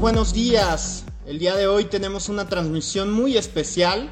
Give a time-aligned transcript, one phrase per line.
[0.00, 1.04] Buenos, días.
[1.26, 4.10] El día de hoy tenemos una transmisión muy especial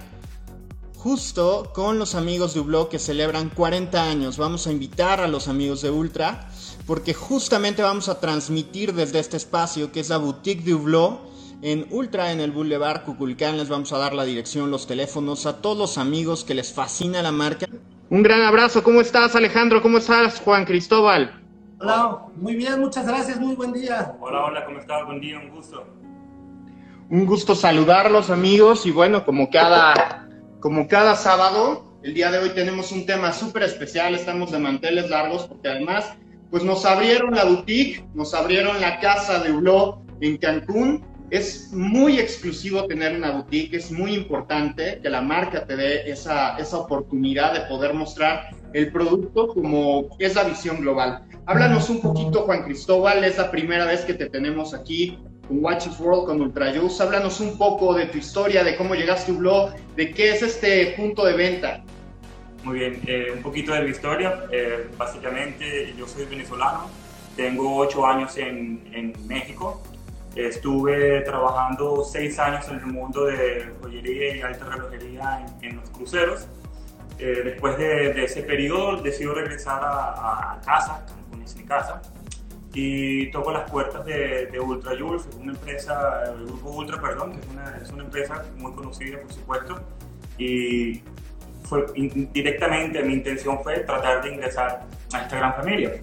[0.97, 4.39] justo con los amigos de Hublot que celebran 40 años.
[4.39, 6.49] Vamos a invitar a los amigos de Ultra
[6.87, 11.21] porque justamente vamos a transmitir desde este espacio que es la boutique de Hublot
[11.63, 13.59] en Ultra en el Boulevard Cuculcán.
[13.59, 17.23] Les vamos a dar la dirección, los teléfonos a todos los amigos que les fascina
[17.23, 17.67] la marca.
[18.11, 18.83] Un gran abrazo.
[18.83, 19.83] ¿Cómo estás Alejandro?
[19.83, 21.42] ¿Cómo estás Juan Cristóbal?
[21.83, 24.15] Hola, muy bien, muchas gracias, muy buen día.
[24.21, 25.05] Hola, hola, ¿cómo estás?
[25.05, 25.85] Buen día, un gusto.
[27.11, 30.29] Un gusto saludarlos amigos y bueno, como cada,
[30.61, 35.11] como cada sábado, el día de hoy tenemos un tema súper especial, estamos de manteles
[35.11, 36.05] largos porque además
[36.53, 41.05] pues nos abrieron la boutique, nos abrieron la casa de Hublot en Cancún.
[41.33, 46.59] Es muy exclusivo tener una boutique, es muy importante que la marca te dé esa,
[46.59, 51.23] esa oportunidad de poder mostrar el producto como es la visión global.
[51.47, 55.99] Háblanos un poquito, Juan Cristóbal, es la primera vez que te tenemos aquí con Watches
[55.99, 57.03] World, con Ultrajuice.
[57.03, 60.93] Háblanos un poco de tu historia, de cómo llegaste a blog, de qué es este
[60.99, 61.83] punto de venta.
[62.63, 64.45] Muy bien, eh, un poquito de mi historia.
[64.53, 66.91] Eh, básicamente, yo soy venezolano,
[67.37, 69.83] tengo ocho años en, en México.
[70.35, 76.47] Estuve trabajando seis años en el mundo de joyería y alta relojería en, los cruceros.
[77.19, 81.05] Eh, después de, ese periodo, decido regresar a, a casa,
[81.45, 82.01] es mi casa,
[82.75, 87.41] y toco las puertas de, de Ultra Jules, una empresa, el grupo Ultra, perdón, que
[87.41, 89.81] es una, es una empresa muy conocida, por supuesto,
[90.39, 91.03] y
[91.65, 91.87] fue
[92.33, 96.03] directamente mi intención fue tratar de ingresar a esta gran familia.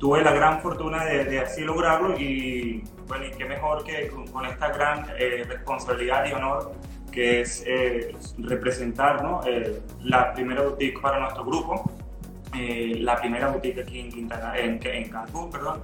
[0.00, 4.26] Tuve la gran fortuna de, de así lograrlo y bueno, y qué mejor que con,
[4.28, 6.72] con esta gran eh, responsabilidad y honor
[7.12, 9.42] que es eh, representar ¿no?
[9.46, 11.84] eh, la primera boutique para nuestro grupo
[12.56, 15.82] eh, la primera boutique aquí en, Quintana, en, en, Cancún, perdón,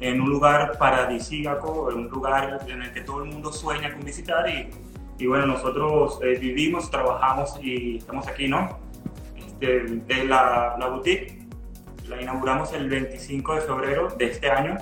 [0.00, 4.04] en un lugar paradisíaco, en un lugar en el que todo el mundo sueña con
[4.04, 4.70] visitar y,
[5.18, 8.78] y bueno, nosotros eh, vivimos, trabajamos y estamos aquí, ¿no?
[9.60, 11.37] Este, la, la boutique
[12.08, 14.78] la inauguramos el 25 de febrero de este año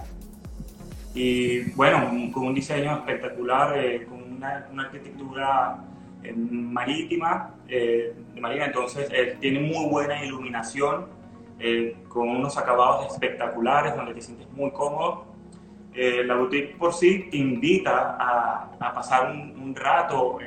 [1.17, 5.79] y bueno, con un diseño espectacular, eh, con una, arquitectura
[6.23, 9.09] eh, marítima, eh, de marina, entonces
[9.41, 11.17] tiene muy buena iluminación,
[12.11, 15.25] con unos acabados espectaculares donde te sientes muy cómodo.
[15.95, 20.39] La boutique por sí te invita a, pasar un, un rato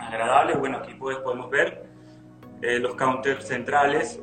[0.00, 0.56] agradable.
[0.56, 1.84] Bueno, aquí pues, podemos ver
[2.60, 4.20] los counters centrales.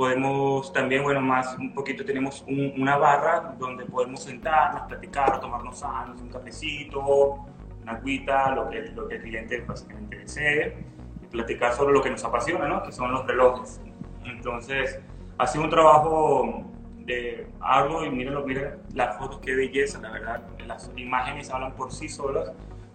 [0.00, 5.80] Podemos también, bueno, más un poquito tenemos un, una barra donde podemos sentarnos, platicar, tomarnos
[5.80, 7.44] sanos, un cafecito,
[7.82, 10.86] una agüita, lo que, lo que el cliente básicamente desee,
[11.22, 12.82] y platicar sobre lo que nos apasiona, ¿no?
[12.82, 13.78] que son los relojes.
[14.24, 14.98] Entonces,
[15.36, 16.64] ha sido un trabajo
[17.00, 20.42] de arduo y mírenlo, miren las fotos, qué belleza, la verdad.
[20.66, 22.50] Las imágenes hablan por sí solas.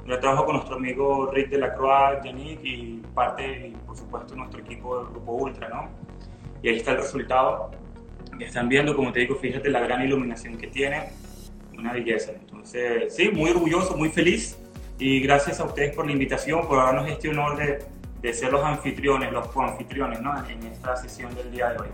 [0.08, 4.36] Yo trabajo con nuestro amigo Rick de la Croix, Yannick y parte, y por supuesto,
[4.36, 6.05] nuestro equipo del Grupo Ultra, ¿no?
[6.66, 7.70] Y ahí está el resultado.
[8.40, 11.12] Están viendo, como te digo, fíjate la gran iluminación que tiene,
[11.78, 12.32] una belleza.
[12.32, 14.58] Entonces, sí, muy orgulloso, muy feliz
[14.98, 17.86] y gracias a ustedes por la invitación, por darnos este honor de,
[18.20, 20.44] de ser los anfitriones, los coanfitriones, ¿no?
[20.50, 21.88] En esta sesión del día de hoy.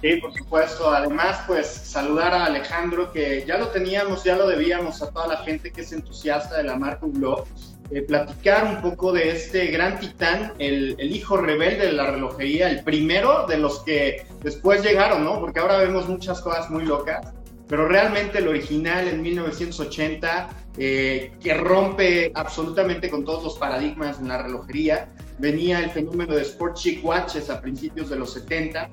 [0.00, 0.88] Sí, por supuesto.
[0.88, 5.36] Además, pues saludar a Alejandro, que ya lo teníamos, ya lo debíamos a toda la
[5.38, 7.48] gente que es entusiasta de la marca Hublot.
[7.90, 12.82] Eh, platicar un poco de este gran titán, el, hijo rebelde de la relojería, el
[12.82, 15.38] primero de los que después llegaron, ¿no?
[15.38, 17.34] Porque ahora vemos muchas cosas muy locas,
[17.68, 24.28] pero realmente el original en 1980, eh, que rompe absolutamente con todos los paradigmas en
[24.28, 28.88] la relojería, venía el fenómeno de Sport Chic Watches a principios de los 70,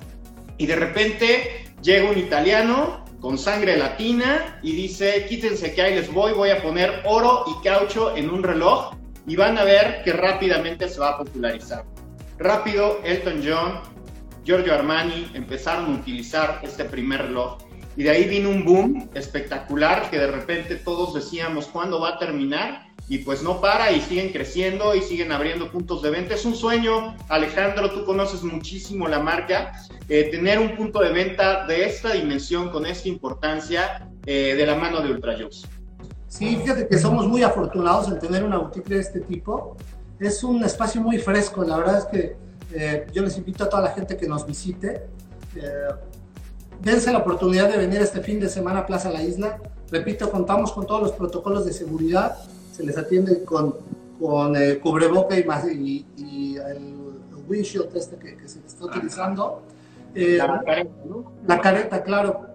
[0.57, 6.11] y de repente llega un italiano con sangre latina y dice, quítense que ahí les
[6.11, 8.95] voy, voy a poner oro y caucho en un reloj
[9.27, 11.85] y van a ver que rápidamente se va a popularizar.
[12.39, 13.79] Rápido, Elton John,
[14.43, 17.59] Giorgio Armani empezaron a utilizar este primer reloj
[17.95, 22.17] y de ahí vino un boom espectacular que de repente todos decíamos, ¿cuándo va a
[22.17, 22.87] terminar?
[23.11, 26.33] Y pues no para y siguen creciendo y siguen abriendo puntos de venta.
[26.33, 29.73] Es un sueño, Alejandro, tú conoces muchísimo la marca,
[30.07, 34.75] eh, tener un punto de venta de esta dimensión, con esta importancia, eh, de la
[34.75, 35.67] mano de Ultrajux.
[36.29, 39.75] Sí, fíjate que somos muy afortunados en tener una boutique de este tipo.
[40.17, 42.37] Es un espacio muy fresco, la verdad es que
[42.73, 45.09] eh, yo les invito a toda la gente que nos visite.
[46.79, 49.59] dense la oportunidad de venir este fin de semana a Plaza La Isla.
[49.89, 52.37] Repito, contamos con todos los protocolos de seguridad
[52.81, 53.75] se les atiende con,
[54.19, 56.95] con eh, cubreboca y, más, y, y el
[57.47, 59.61] windshield este que, que se está utilizando.
[60.15, 61.31] Eh, la careta, ¿no?
[61.47, 62.47] La careta, claro.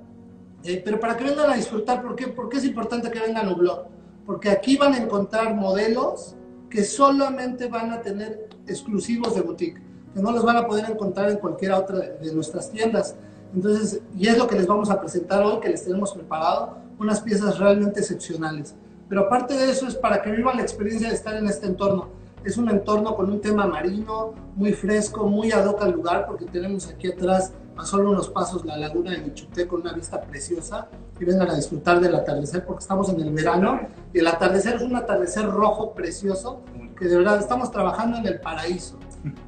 [0.65, 2.27] Eh, pero para que vengan a disfrutar, ¿por qué?
[2.29, 3.89] ¿por qué es importante que vengan a Hublot?
[4.27, 6.35] Porque aquí van a encontrar modelos
[6.69, 9.81] que solamente van a tener exclusivos de boutique,
[10.13, 13.15] que no los van a poder encontrar en cualquiera otra de nuestras tiendas.
[13.55, 17.21] Entonces, y es lo que les vamos a presentar hoy, que les tenemos preparado, unas
[17.21, 18.75] piezas realmente excepcionales.
[19.09, 22.09] Pero aparte de eso es para que vivan la experiencia de estar en este entorno.
[22.45, 26.45] Es un entorno con un tema marino, muy fresco, muy ad hoc al lugar, porque
[26.47, 30.89] tenemos aquí atrás, a solo unos pasos, la laguna de Michuté con una vista preciosa.
[31.19, 33.81] Y vengan a disfrutar del atardecer, porque estamos en el verano.
[34.13, 36.63] Y el atardecer es un atardecer rojo precioso,
[36.99, 38.99] que de verdad estamos trabajando en el paraíso.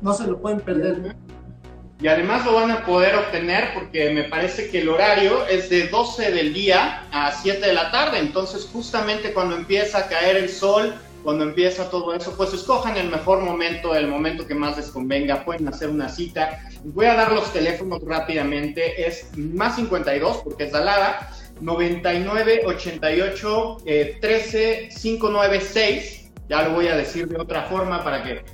[0.02, 1.14] No se lo pueden perder
[2.00, 5.88] y además lo van a poder obtener porque me parece que el horario es de
[5.88, 10.48] 12 del día a 7 de la tarde, entonces justamente cuando empieza a caer el
[10.48, 14.86] sol, cuando empieza todo eso, pues escojan el mejor momento, el momento que más les
[14.90, 16.60] convenga, pueden hacer una cita.
[16.84, 21.30] Voy a dar los teléfonos rápidamente, es más 52 porque es Dalada,
[21.60, 23.78] 99 88
[24.20, 28.44] 13 596, ya lo voy a decir de otra forma para que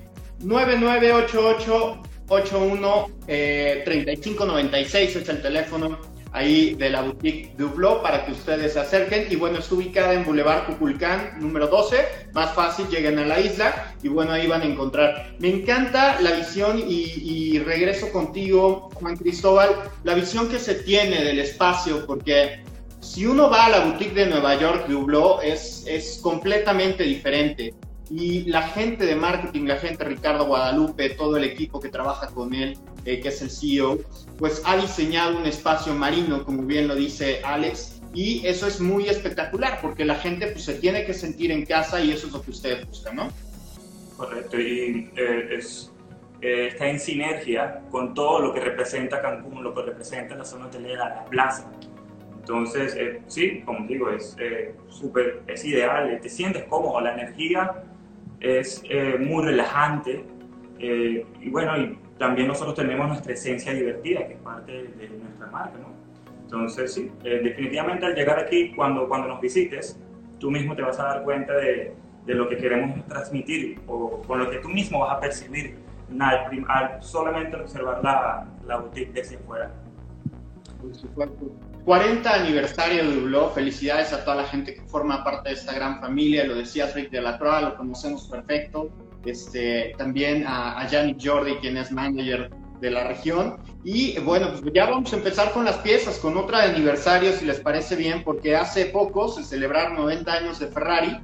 [0.41, 5.99] 9988 81 eh, 3596 es el teléfono
[6.35, 9.27] ahí de la boutique Dublo para que ustedes se acerquen.
[9.31, 11.97] Y bueno, está ubicada en Boulevard Cuculcán, número 12.
[12.33, 15.35] Más fácil, lleguen a la isla y bueno, ahí van a encontrar.
[15.39, 19.71] Me encanta la visión y, regreso contigo, Juan Cristóbal,
[20.03, 22.65] la visión que se tiene del espacio, porque
[23.01, 27.73] si uno va a la boutique de Nueva York, Dublo, es, es completamente diferente
[28.17, 32.55] y la gente de marketing, la gente Ricardo Guadalupe, todo el equipo que trabaja con
[32.55, 33.99] él, eh, que es el CEO,
[34.39, 39.09] pues ha diseñado un espacio marino, como bien lo dice Alex, y eso es muy
[39.09, 42.41] espectacular porque la gente pues, se tiene que sentir en casa y eso es lo
[42.41, 43.29] que ustedes buscan, ¿no?
[44.17, 45.93] Correcto, y eh, es,
[46.41, 50.67] eh, está en sinergia con todo lo que representa Cancún, lo que representa la zona
[50.67, 51.69] hotelera, la plaza.
[52.39, 52.97] Entonces,
[53.27, 54.37] sí, como digo, es
[54.89, 57.83] súper, es ideal, te sientes cómodo, la energía
[58.45, 60.25] es eh, muy relajante
[60.79, 65.47] eh, y bueno, y también nosotros tenemos nuestra esencia divertida, que es parte de, nuestra
[65.47, 65.95] marca, ¿no?
[66.43, 69.99] Entonces, sí, eh, definitivamente al llegar aquí, cuando, cuando nos visites,
[70.39, 71.95] tú mismo te vas a dar cuenta de,
[72.27, 75.77] de lo que queremos transmitir o con lo que tú mismo vas a percibir
[76.21, 79.73] al, al solamente observar la, la boutique desde fuera.
[81.85, 86.01] 40 aniversario de blog, felicidades a toda la gente que forma parte de esta gran
[86.01, 88.91] familia, lo decía Rick de la Croix, lo conocemos perfecto,
[89.27, 92.51] este, también a, a Janik Jordi, quien es manager
[92.81, 93.57] de la región.
[93.85, 97.45] Y bueno, pues ya vamos a empezar con las piezas, con otra de aniversario, si
[97.45, 101.19] les parece bien, porque hace poco se celebraron 90 años de Ferrari.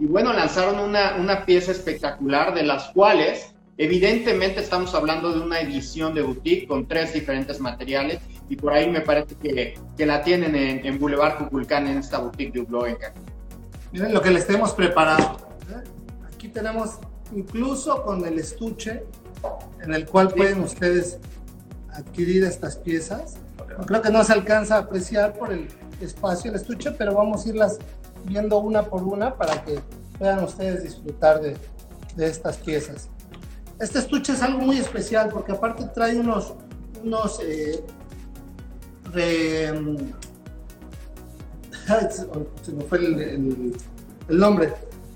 [0.00, 5.58] Y bueno, lanzaron una, una pieza espectacular de las cuales evidentemente estamos hablando de una
[5.58, 10.22] edición de boutique con tres diferentes materiales y por ahí me parece que, que la
[10.22, 12.98] tienen en, en Boulevard Cuculcán, en esta boutique de Hublot
[13.90, 15.38] Miren lo que les tenemos preparado.
[15.70, 15.82] ¿eh?
[16.30, 16.98] Aquí tenemos
[17.34, 19.02] incluso con el estuche
[19.82, 21.18] en el cual pueden ustedes
[21.90, 23.38] adquirir estas piezas.
[23.86, 25.68] Creo que no se alcanza a apreciar por el
[26.02, 27.78] espacio del estuche, pero vamos a irlas
[28.26, 29.80] viendo una por una para que
[30.18, 31.56] puedan ustedes disfrutar de,
[32.14, 33.08] de estas piezas.
[33.80, 36.52] Este estuche es algo muy especial porque aparte trae unos,
[37.02, 37.82] unos eh,
[39.14, 40.12] de...
[42.62, 43.74] Se me fue el,
[44.28, 44.74] nombre.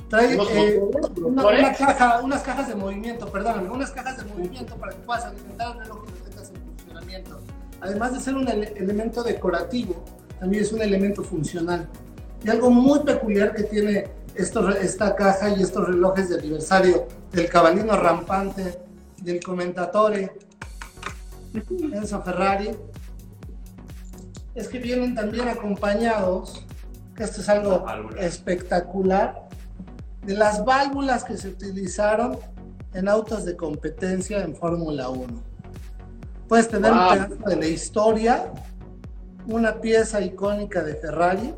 [0.08, 0.80] Trae eh,
[1.22, 5.76] una, caja, unas cajas de movimiento, perdón, unas cajas de movimiento para que puedas alimentar
[5.76, 7.40] el reloj que tengas en funcionamiento.
[7.82, 10.02] Además de ser un elemento decorativo,
[10.40, 11.86] también es un elemento funcional.
[12.42, 17.48] Y algo muy peculiar que tiene esto, esta caja y estos relojes de aniversario del
[17.48, 18.78] cabalino rampante,
[19.22, 20.32] del comentatore
[21.92, 22.70] Enzo Ferrari,
[24.54, 26.64] es que vienen también acompañados,
[27.16, 27.84] que esto es algo
[28.18, 29.48] espectacular,
[30.22, 32.38] de las válvulas que se utilizaron
[32.92, 35.42] en autos de competencia en Fórmula 1.
[36.48, 38.52] Puedes tener un pedazo de la historia,
[39.46, 41.54] una pieza icónica de Ferrari.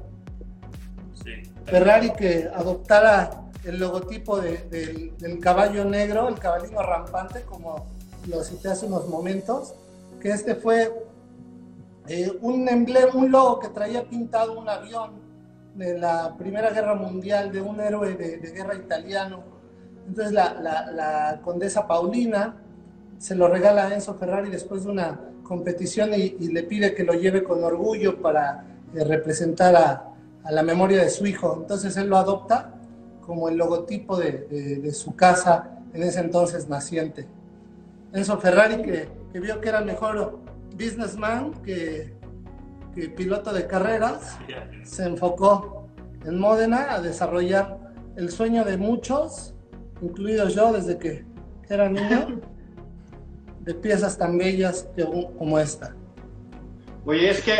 [1.66, 7.86] Ferrari que adoptara el logotipo del caballo negro, el caballino rampante, como
[8.28, 9.74] lo cité hace unos momentos,
[10.20, 10.92] que este fue
[12.08, 15.14] eh, un emblema, un logo que traía pintado un avión
[15.74, 19.42] de la Primera Guerra Mundial de un héroe de, guerra italiano.
[20.06, 22.56] Entonces la, condesa Paulina
[23.18, 27.14] se lo regala a Enzo Ferrari después de una competición y, le pide que lo
[27.14, 30.15] lleve con orgullo para eh, representar a,
[30.50, 31.58] la memoria de su hijo.
[31.60, 32.74] Entonces él lo adopta
[33.20, 37.26] como el logotipo de, su casa en ese entonces naciente.
[38.12, 40.38] Enzo Ferrari que, que vio que era mejor
[40.76, 42.14] businessman que,
[43.16, 44.38] piloto de carreras,
[44.84, 45.88] se enfocó
[46.24, 47.78] en Módena a desarrollar
[48.16, 49.54] el sueño de muchos,
[50.00, 51.24] incluido yo desde que
[51.68, 52.40] era niño,
[53.60, 54.88] de piezas tan bellas
[55.38, 55.94] como esta.
[57.04, 57.52] Oye, es que,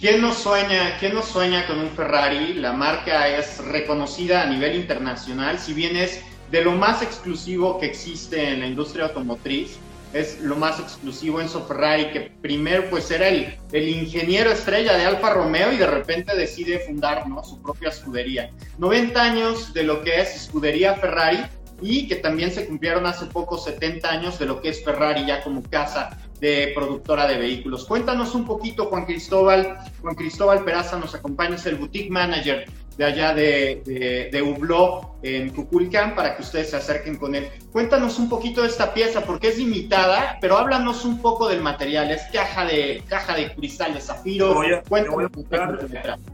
[0.00, 2.54] ¿quién no sueña, quién no sueña con un Ferrari?
[2.54, 7.86] La marca es reconocida a nivel internacional, si bien es de lo más exclusivo que
[7.86, 9.78] existe en la industria automotriz
[10.12, 15.04] es lo más exclusivo Enzo Ferrari, que primero pues era el, el ingeniero estrella de
[15.04, 17.44] Alfa Romeo y de repente decide fundar ¿no?
[17.44, 18.50] su propia escudería.
[18.78, 21.38] 90 años de lo que es escudería Ferrari
[21.80, 25.44] y que también se cumplieron hace poco 70 años de lo que es Ferrari ya
[25.44, 27.84] como casa de productora de vehículos.
[27.84, 29.78] Cuéntanos un poquito, Juan Cristóbal.
[30.00, 32.64] Juan Cristóbal Peraza nos acompaña, es el boutique manager
[32.96, 37.48] de allá de, de, de Hubló en Cuculcán para que ustedes se acerquen con él.
[37.72, 42.10] Cuéntanos un poquito de esta pieza porque es limitada, pero háblanos un poco del material.
[42.10, 44.52] Es caja de caja de cristal de zafiro.
[44.54, 45.28] Voy a, voy a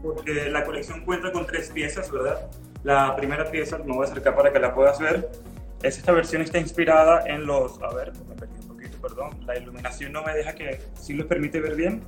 [0.01, 2.49] porque la colección cuenta con tres piezas, ¿verdad?
[2.83, 5.29] La primera pieza, me voy a acercar para que la puedas ver.
[5.83, 8.11] Es esta versión está inspirada en los, a ver,
[9.01, 9.31] perdón.
[9.45, 12.01] La iluminación no me deja que, ¿sí los permite ver bien.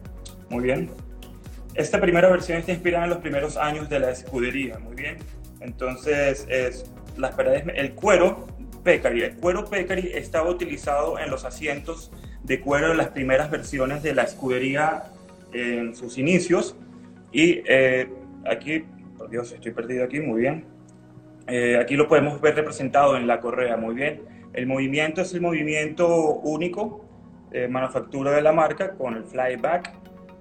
[0.50, 0.89] Muy bien.
[1.75, 5.17] Esta primera versión está inspirada en los primeros años de la escudería, muy bien.
[5.62, 8.48] Entonces, es las paredes, el cuero
[8.84, 9.22] Pecari.
[9.24, 12.12] El cuero Pecari estaba utilizado en los asientos
[12.43, 15.03] de cuero de las primeras versiones de la escudería
[15.53, 16.75] en sus inicios.
[17.31, 18.10] Y eh,
[18.46, 18.84] aquí,
[19.17, 20.65] por Dios, estoy perdido aquí, muy bien.
[21.48, 24.22] Eh, aquí lo podemos ver representado en la correa, muy bien.
[24.53, 26.08] El movimiento es el movimiento
[26.39, 27.06] único,
[27.51, 29.94] eh, manufactura de la marca, con el flyback,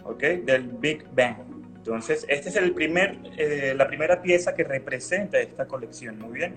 [0.04, 0.22] ¿ok?
[0.44, 1.36] Del Big Bang.
[1.76, 6.18] Entonces, esta es el primer, eh, la primera pieza que representa esta colección.
[6.18, 6.56] Muy bien.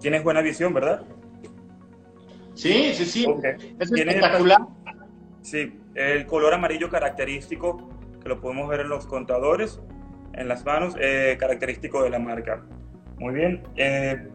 [0.00, 1.02] Tienes buena visión, ¿verdad?
[2.54, 3.26] Sí, sí, sí.
[3.78, 4.60] Es espectacular.
[5.42, 7.88] Sí, el color amarillo característico,
[8.22, 9.80] que lo podemos ver en los contadores,
[10.34, 12.64] en las manos, eh, característico de la marca.
[13.18, 13.62] Muy bien.
[13.76, 14.28] Eh,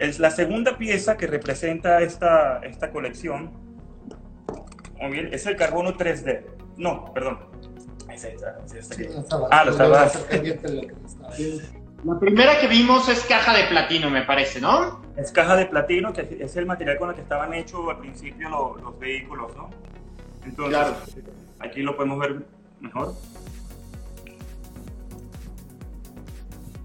[0.00, 3.50] es la segunda pieza que representa esta, esta colección.
[5.00, 6.42] Muy bien, es el carbono 3D.
[6.78, 7.38] No, perdón.
[9.50, 10.10] ah, lo estaba.
[12.02, 15.02] La primera que vimos es caja de platino, me parece, ¿no?
[15.18, 18.48] Es caja de platino, que es el material con el que estaban hechos al principio
[18.48, 19.68] los, vehículos, ¿no?
[20.46, 20.94] Entonces,
[21.58, 22.42] aquí lo podemos ver
[22.80, 23.14] mejor.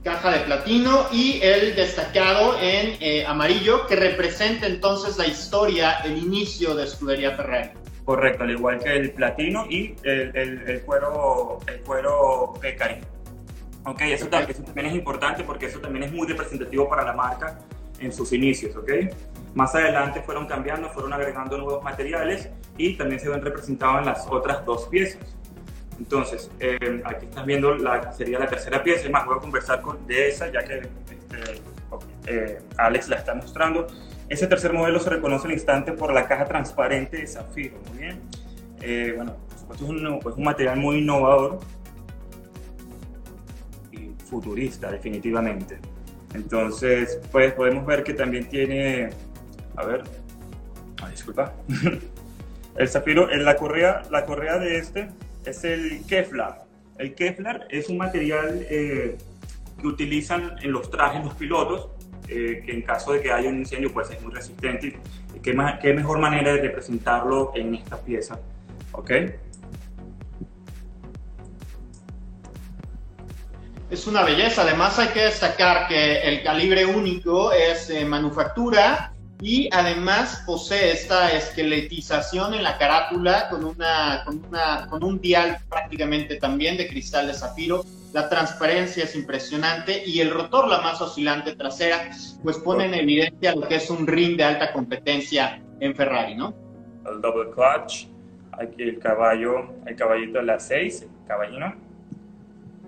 [0.06, 6.20] Caja de platino y el destacado en eh, amarillo que representa entonces la historia, el
[6.20, 7.72] inicio de Escudería Ferrari.
[8.06, 12.98] Correcto, al igual que el platino y el, el, cuero, el cuero Pecari.
[13.86, 17.58] Ok, eso, también es importante porque eso también es muy representativo para la marca
[18.00, 18.92] en sus inicios, ¿ok?
[19.56, 24.28] Más adelante fueron cambiando, fueron agregando nuevos materiales y también se ven representados en las
[24.30, 25.36] otras dos piezas.
[26.00, 29.82] Entonces, eh, aquí estás viendo la sería la tercera pieza, y más voy a conversar
[29.82, 31.62] con, de esa ya que este,
[32.28, 33.88] eh, Alex la está mostrando.
[34.28, 38.22] Ese tercer modelo se reconoce al instante por la caja transparente de zafiro, muy bien.
[38.82, 41.60] Eh, bueno, por supuesto es un, un, material muy innovador
[43.92, 45.78] y futurista, definitivamente.
[46.34, 49.12] Entonces, pues podemos ver que también tiene,
[49.78, 50.04] a ver,
[51.02, 51.54] ah, disculpa,
[52.78, 55.10] el zafiro, en la correa, la correa de este
[55.46, 56.66] es el Kevlar.
[56.98, 59.18] El Kevlar es un material eh,
[59.80, 61.90] que utilizan en los trajes los pilotos
[62.28, 64.98] eh, que en caso de que haya un incendio pues es muy resistente.
[65.44, 68.40] ¿Qué, qué mejor manera de representarlo en esta pieza?
[68.94, 69.12] ¿Ok?
[73.92, 74.64] Es una belleza.
[74.64, 79.15] Además hay que destacar que el calibre único es de manufactura
[79.46, 85.60] y además posee esta esqueletización en la carátula con, una, con, una, con un dial
[85.70, 91.00] prácticamente también de cristal de zafiro la transparencia es impresionante y el rotor, la más
[91.00, 92.10] oscilante trasera,
[92.42, 96.56] pues pone en evidencia lo que es un ring de alta competencia en Ferrari, ¿no?
[97.06, 98.08] El double clutch,
[98.54, 101.76] aquí el caballo, el caballito de la 6, el caballino.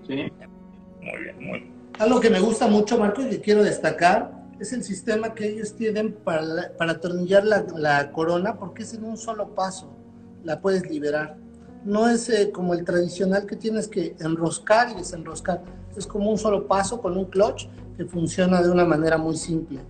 [0.08, 0.32] Sí.
[1.02, 1.72] Muy bien, muy bien.
[1.98, 5.74] Algo que me gusta mucho, Marco, y que quiero destacar, es el sistema que ellos
[5.74, 9.90] tienen para, para atornillar la, la corona, porque es en un solo paso,
[10.44, 11.36] la puedes liberar
[11.84, 15.62] no es eh, como el tradicional que tienes que enroscar y desenroscar.
[15.96, 19.80] Es como un solo paso con un clutch que funciona de una manera muy simple.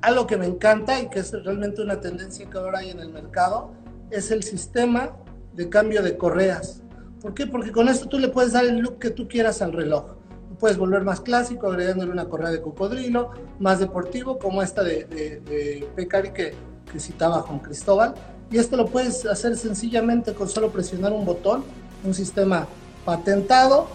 [0.00, 3.12] Algo que me encanta y que es realmente una tendencia que ahora hay en el
[3.12, 3.72] mercado
[4.10, 5.16] es el sistema
[5.54, 6.82] de cambio de correas.
[7.20, 7.46] ¿Por qué?
[7.46, 10.16] Porque con esto tú le puedes dar el look que tú quieras al reloj.
[10.62, 15.84] Puedes volver más clásico agregándole una correa de cocodrilo, más deportivo como esta de, de,
[15.96, 16.54] Pecari que,
[16.92, 18.14] que citaba Juan Cristóbal
[18.48, 21.64] y esto lo puedes hacer sencillamente con solo presionar un botón,
[22.04, 22.68] un sistema
[23.04, 23.88] patentado,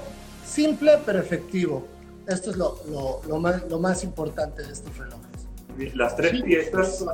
[0.45, 1.87] simple pero efectivo.
[2.27, 2.81] Esto es lo,
[3.29, 5.95] lo, más, lo más, importante de estos relojes.
[5.95, 7.05] Las tres, piezas,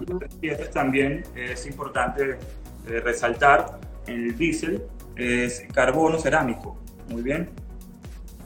[0.41, 2.39] piezas también es importante
[2.87, 4.81] eh, resaltar el diésel
[5.15, 6.75] es carbono cerámico.
[7.07, 7.51] Muy bien.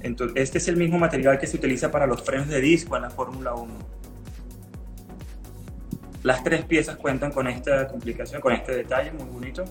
[0.01, 3.03] Entonces, este es el mismo material que se utiliza para los frenos de disco en
[3.03, 3.73] la Fórmula 1.
[6.23, 9.65] Las tres piezas cuentan con esta complicación, con este detalle muy bonito.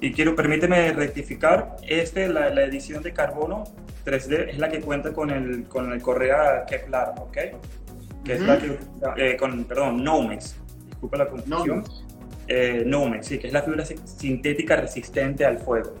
[0.00, 3.64] Y quiero, permíteme rectificar, este, la, la edición de carbono
[4.04, 7.38] 3D es la que cuenta con el, con el correa Kevlar, ¿ok?
[8.24, 8.78] Que es la que,
[9.16, 10.56] eh, con, perdón, Nomex,
[10.86, 11.84] disculpa la confusión.
[12.48, 15.94] Eh, Nomex, sí, que es la fibra sintética resistente al fuego.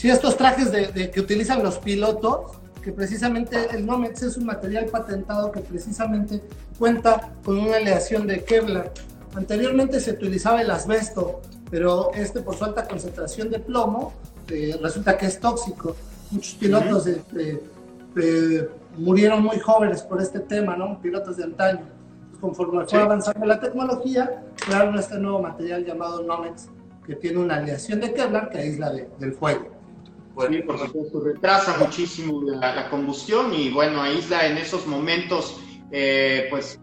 [0.00, 2.52] Sí, estos trajes de, que utilizan los pilotos,
[2.82, 6.42] que precisamente el Nomex es un material patentado que precisamente
[6.78, 8.94] cuenta con una aleación de Kevlar.
[9.34, 14.14] Anteriormente se utilizaba el asbesto, pero este por su alta concentración de plomo
[14.48, 15.94] eh, resulta que es tóxico.
[16.30, 17.62] Muchos pilotos este,
[18.16, 20.98] eh, murieron muy jóvenes por este tema, ¿no?
[21.02, 21.86] Pilotos de antaño.
[22.40, 26.70] Conforme fue avanzando la tecnología, crearon este nuevo material llamado Nomex,
[27.06, 29.79] que tiene una aleación de Kevlar que aísla del fuego
[30.34, 35.60] por supuesto, retrasa muchísimo la, combustión y bueno, aísla en esos momentos,
[35.90, 36.80] eh, pues,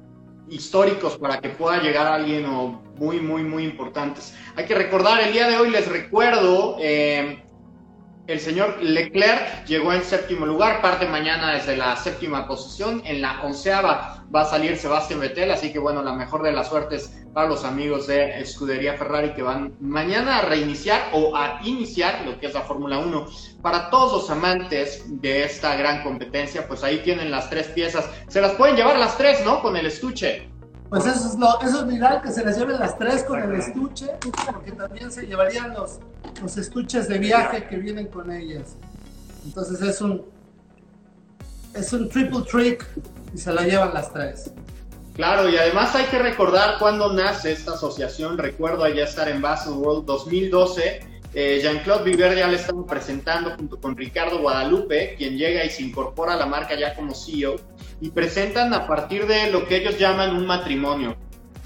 [0.50, 4.34] históricos para que pueda llegar alguien o muy, muy, muy importantes.
[4.56, 7.44] Hay que recordar, el día de hoy les recuerdo, eh,
[8.28, 13.02] el señor Leclerc llegó en séptimo lugar, parte mañana desde la séptima posición.
[13.06, 16.68] En la onceava va a salir Sebastián Vettel, así que bueno, la mejor de las
[16.68, 22.26] suertes para los amigos de Escudería Ferrari que van mañana a reiniciar o a iniciar
[22.26, 23.28] lo que es la Fórmula 1.
[23.62, 28.10] Para todos los amantes de esta gran competencia, pues ahí tienen las tres piezas.
[28.28, 29.62] Se las pueden llevar las tres, ¿no?
[29.62, 30.50] Con el estuche.
[30.90, 33.60] Pues eso es, lo, eso es viral, que se les lleven las tres con el
[33.60, 34.08] estuche,
[34.46, 36.00] porque también se llevarían los,
[36.42, 38.76] los estuches de viaje que vienen con ellas.
[39.46, 40.26] Entonces es un,
[41.74, 42.88] es un triple trick
[43.34, 44.52] y se la llevan las tres.
[45.14, 48.38] Claro, y además hay que recordar cuándo nace esta asociación.
[48.38, 53.80] Recuerdo allá estar en Basel World 2012 eh, Jean-Claude Viver ya le estamos presentando junto
[53.80, 57.58] con Ricardo Guadalupe, quien llega y se incorpora a la marca ya como CEO,
[58.02, 61.16] y presentan a partir de lo que ellos llaman un matrimonio.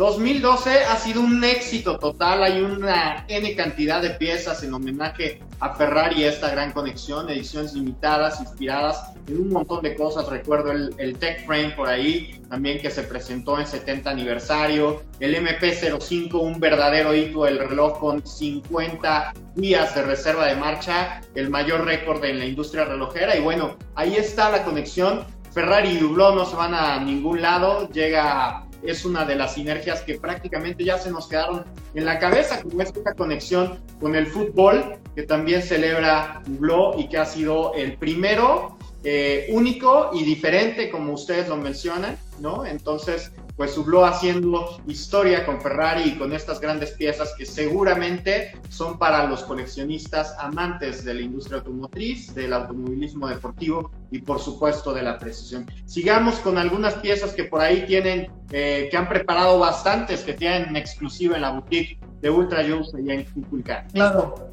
[0.02, 5.76] 2012 ha sido un éxito total, hay una N cantidad de piezas en homenaje a
[5.76, 11.46] Ferrari, esta gran conexión, ediciones limitadas, inspiradas en un montón de cosas, recuerdo el, Tech
[11.46, 17.46] Frame por ahí, también que se presentó en 70 aniversario, el MP05, un verdadero hito,
[17.46, 22.86] el reloj con 50 días de reserva de marcha, el mayor récord en la industria
[22.86, 27.44] relojera, y bueno, ahí está la conexión, Ferrari y Dubló no se van a ningún
[27.44, 32.20] lado, llega es una de las sinergias que prácticamente ya se nos quedaron en la
[32.20, 37.74] cabeza, como esta conexión con el fútbol, que también celebra Hublot y que ha sido
[37.76, 42.66] el primero, eh, único y diferente, como ustedes lo mencionan, ¿no?
[42.66, 48.98] Entonces, pues Hublot haciendo historia con Ferrari y con estas grandes piezas que seguramente son
[48.98, 55.04] para los coleccionistas amantes de la industria automotriz, del automovilismo deportivo y por supuesto de
[55.04, 55.70] la precisión.
[55.86, 60.76] Sigamos con algunas piezas que por ahí tienen, eh, que han preparado bastantes, que tienen
[60.76, 63.88] exclusiva en la boutique de Ultra Juice allá en Cuculcán.
[63.94, 64.50] Claro.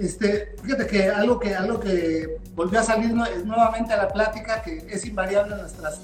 [0.00, 4.84] Este, fíjate que algo que algo que volvió a salir nuevamente a la plática, que
[4.88, 6.00] es invariable en nuestras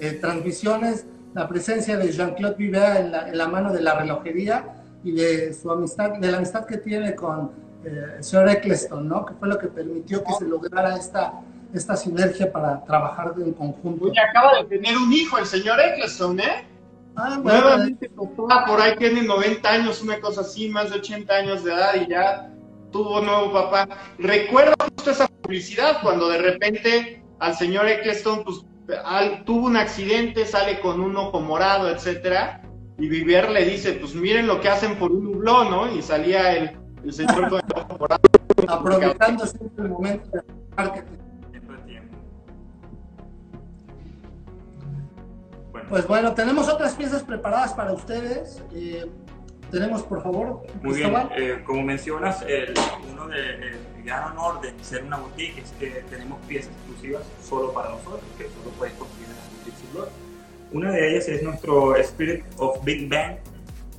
[0.00, 4.66] eh, transmisiones, la presencia de Jean-Claude Vivet en la, en la, mano de la relojería
[5.04, 7.50] y de su amistad, de la amistad que tiene con
[7.84, 9.24] eh, el señor Eccleston, ¿no?
[9.24, 11.40] Que fue lo que permitió que se lograra esta,
[11.72, 14.06] esta sinergia para trabajar en conjunto.
[14.06, 16.66] Oye, acaba de tener un hijo el señor Eccleston, ¿eh?
[17.16, 21.34] Ah, bueno, Nuevamente, papá, por ahí tiene 90 años, una cosa así, más de 80
[21.34, 22.50] años de edad y ya
[22.90, 23.88] tuvo nuevo papá.
[24.18, 28.64] Recuerdo justo esa publicidad cuando de repente al señor Eccleston pues,
[29.44, 32.62] tuvo un accidente, sale con un ojo morado, etcétera,
[32.98, 35.92] y Vivier le dice, pues miren lo que hacen por un nublón, ¿no?
[35.92, 38.20] Y salía el, el señor con el ojo morado.
[38.68, 40.42] Aprovechando siempre el momento de
[40.76, 41.22] marketing.
[45.88, 48.62] Pues bueno, tenemos otras piezas preparadas para ustedes.
[48.72, 49.04] Eh,
[49.72, 50.62] tenemos, por favor.
[50.82, 52.74] Muy bien, eh, como mencionas, el,
[53.10, 53.72] uno de
[54.04, 58.44] gran honor de ser una boutique es que tenemos piezas exclusivas solo para nosotros, que
[58.44, 60.12] solo puedes conseguir en las boutiques
[60.72, 63.38] Una de ellas es nuestro Spirit of Big Bang.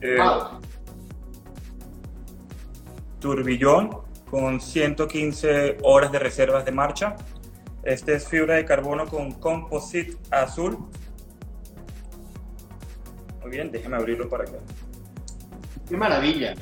[0.01, 0.17] Eh,
[3.19, 3.97] turbillón
[4.29, 7.15] con 115 horas de reservas de marcha.
[7.83, 10.77] Este es fibra de carbono con composite azul.
[13.41, 14.57] Muy bien, déjeme abrirlo para acá.
[15.93, 16.55] ¡Qué maravilla!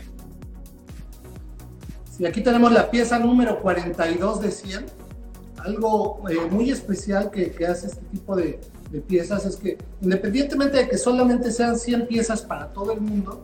[2.19, 4.85] Y aquí tenemos la pieza número 42 de 100.
[5.59, 8.59] Algo eh, muy especial que, hace este tipo de,
[9.07, 13.41] piezas es que independientemente de que solamente sean 100 piezas para todo el mundo,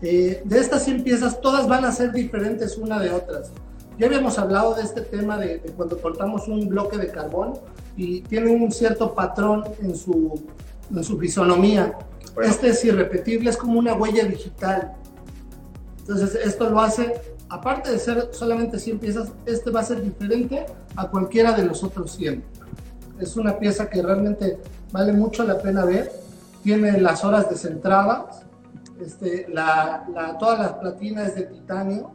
[0.00, 3.52] eh, de estas 100 piezas todas van a ser diferentes una de otras.
[3.98, 7.52] Ya habíamos hablado de este tema de, de cuando cortamos un bloque de carbón
[7.98, 10.42] y tiene un cierto patrón en su,
[10.90, 11.98] en su fisonomía.
[12.42, 14.94] Este es irrepetible, es como una huella digital.
[15.98, 17.14] Entonces, esto lo hace,
[17.48, 20.66] aparte de ser solamente 100 piezas, este va a ser diferente
[20.96, 22.44] a cualquiera de los otros 100.
[23.20, 24.58] Es una pieza que realmente
[24.92, 26.10] vale mucho la pena ver.
[26.62, 28.44] Tiene las horas descentradas,
[29.00, 32.12] este, la, la, toda la platina es de titanio.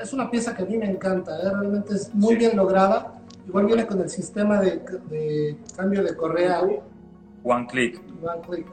[0.00, 1.50] Es una pieza que a mí me encanta, ¿eh?
[1.50, 3.14] realmente es muy bien lograda
[3.46, 6.62] Igual viene con el sistema de, de cambio de correa.
[7.42, 8.00] One click.
[8.22, 8.66] One click.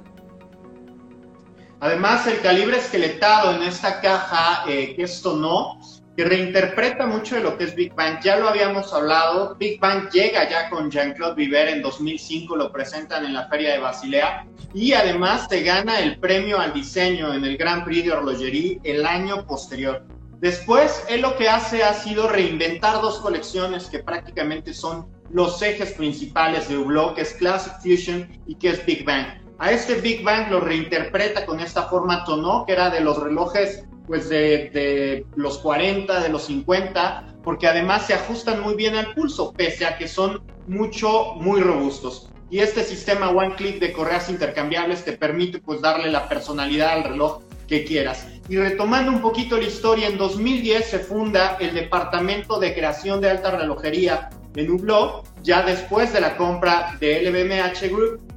[1.82, 5.80] Además, el calibre esqueletado en esta caja, eh, que esto no,
[6.16, 8.20] que reinterpreta mucho de lo que es Big Bang.
[8.22, 13.26] Ya lo habíamos hablado, Big Bang llega ya con Jean-Claude Viver en 2005, lo presentan
[13.26, 17.58] en la Feria de Basilea y además te gana el premio al diseño en el
[17.58, 20.06] Grand Prix de Horlogerie el año posterior.
[20.40, 25.94] Después, él lo que hace ha sido reinventar dos colecciones que prácticamente son los ejes
[25.94, 29.41] principales de Hublot, que es Classic Fusion y que es Big Bang.
[29.62, 33.86] A este Big Bang lo reinterpreta con esta forma tono, que era de los relojes
[34.08, 39.14] pues de, de, los 40, de los 50, porque además se ajustan muy bien al
[39.14, 42.32] pulso, pese a que son mucho, muy robustos.
[42.50, 47.04] Y este sistema One Click de correas intercambiables te permite pues darle la personalidad al
[47.04, 48.28] reloj que quieras.
[48.50, 53.30] Y retomando un poquito la historia, en 2010 se funda el Departamento de Creación de
[53.30, 58.31] Alta Relojería en Hublot, ya después de la compra de LVMH Group,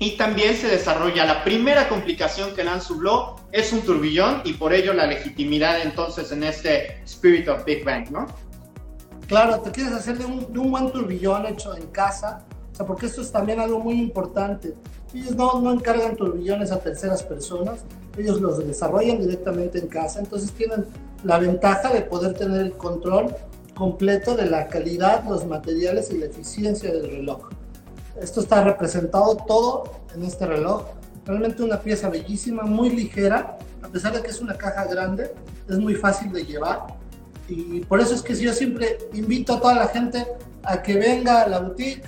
[0.00, 4.72] y también se desarrolla la primera complicación que lanza Hublot, es un turbillón, y por
[4.72, 8.26] ello la legitimidad entonces en este Spirit of Big Bang, ¿no?
[9.28, 12.86] Claro, te quieres hacer de un, de un buen turbillón hecho en casa, o sea,
[12.86, 14.74] porque esto es también algo muy importante.
[15.14, 17.84] Ellos no, no encargan turbillones a terceras personas,
[18.16, 20.86] ellos los desarrollan directamente en casa, entonces tienen
[21.24, 23.36] la ventaja de poder tener el control
[23.74, 27.50] completo de la calidad, los materiales y la eficiencia del reloj.
[28.20, 30.86] Esto está representado todo en este reloj.
[31.26, 35.32] Realmente una pieza bellísima, muy ligera, a pesar de que es una caja grande,
[35.68, 36.98] es muy fácil de llevar.
[37.48, 40.26] Y por eso es que yo siempre invito a toda la gente
[40.62, 42.04] a que venga a la boutique,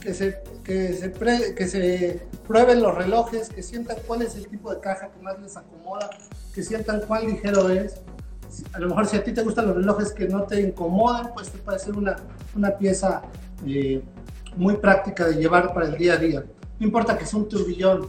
[0.00, 4.74] que se que se, que se prueben los relojes, que sientan cuál es el tipo
[4.74, 6.10] de caja que más les acomoda,
[6.52, 8.00] que sientan cuán ligero es.
[8.72, 11.50] A lo mejor si a ti te gustan los relojes que no te incomodan, pues
[11.50, 12.16] te puede ser una,
[12.56, 13.22] una pieza
[13.66, 14.02] eh,
[14.56, 16.44] muy práctica de llevar para el día a día.
[16.78, 18.08] No importa que sea un turbillón.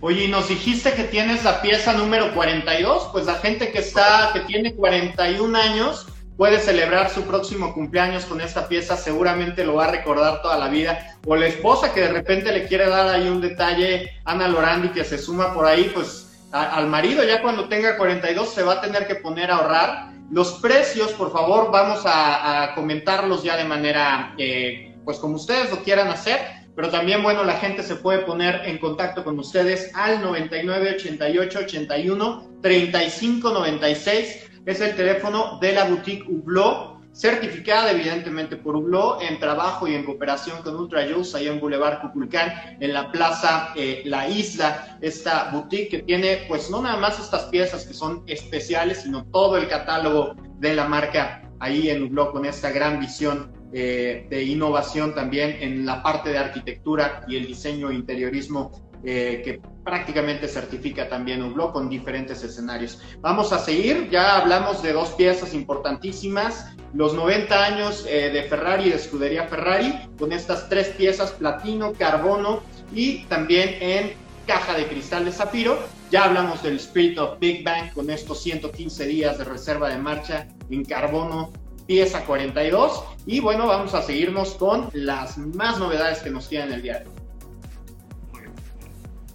[0.00, 4.30] Oye, y nos dijiste que tienes la pieza número 42, pues la gente que está,
[4.34, 9.86] que tiene 41 años, puede celebrar su próximo cumpleaños con esta pieza, seguramente lo va
[9.86, 11.16] a recordar toda la vida.
[11.26, 15.04] O la esposa que de repente le quiere dar ahí un detalle, Ana Lorandi, que
[15.04, 19.06] se suma por ahí, pues al marido ya cuando tenga 42 se va a tener
[19.06, 20.13] que poner a ahorrar.
[20.30, 25.82] Los precios, por favor, vamos a, comentarlos ya de manera, eh, pues como ustedes lo
[25.82, 26.40] quieran hacer,
[26.74, 31.58] pero también, bueno, la gente se puede poner en contacto con ustedes al 99 88
[31.60, 39.38] 81 35 96 es el teléfono de la boutique Hublot, certificada evidentemente por Hublot, en
[39.38, 44.02] trabajo y en cooperación con Ultra Juice, ahí en Boulevard Cuculcán, en la plaza eh,
[44.04, 49.02] La Isla, esta boutique que tiene pues no nada más estas piezas que son especiales,
[49.02, 54.26] sino todo el catálogo de la marca ahí en Hublot con esta gran visión eh,
[54.28, 60.48] de innovación también en la parte de arquitectura y el diseño interiorismo eh, que prácticamente
[60.48, 63.00] certifica también un blog con diferentes escenarios.
[63.20, 68.88] Vamos a seguir, ya hablamos de dos piezas importantísimas, los 90 años eh, de Ferrari,
[68.88, 72.62] de escudería Ferrari, con estas tres piezas, platino, carbono
[72.94, 74.12] y también en
[74.46, 75.78] caja de cristal de zafiro.
[76.10, 80.46] Ya hablamos del Spirit of Big Bang con estos 115 días de reserva de marcha
[80.70, 81.52] en carbono,
[81.86, 83.04] pieza 42.
[83.26, 87.04] Y bueno, vamos a seguirnos con las más novedades que nos tienen el día.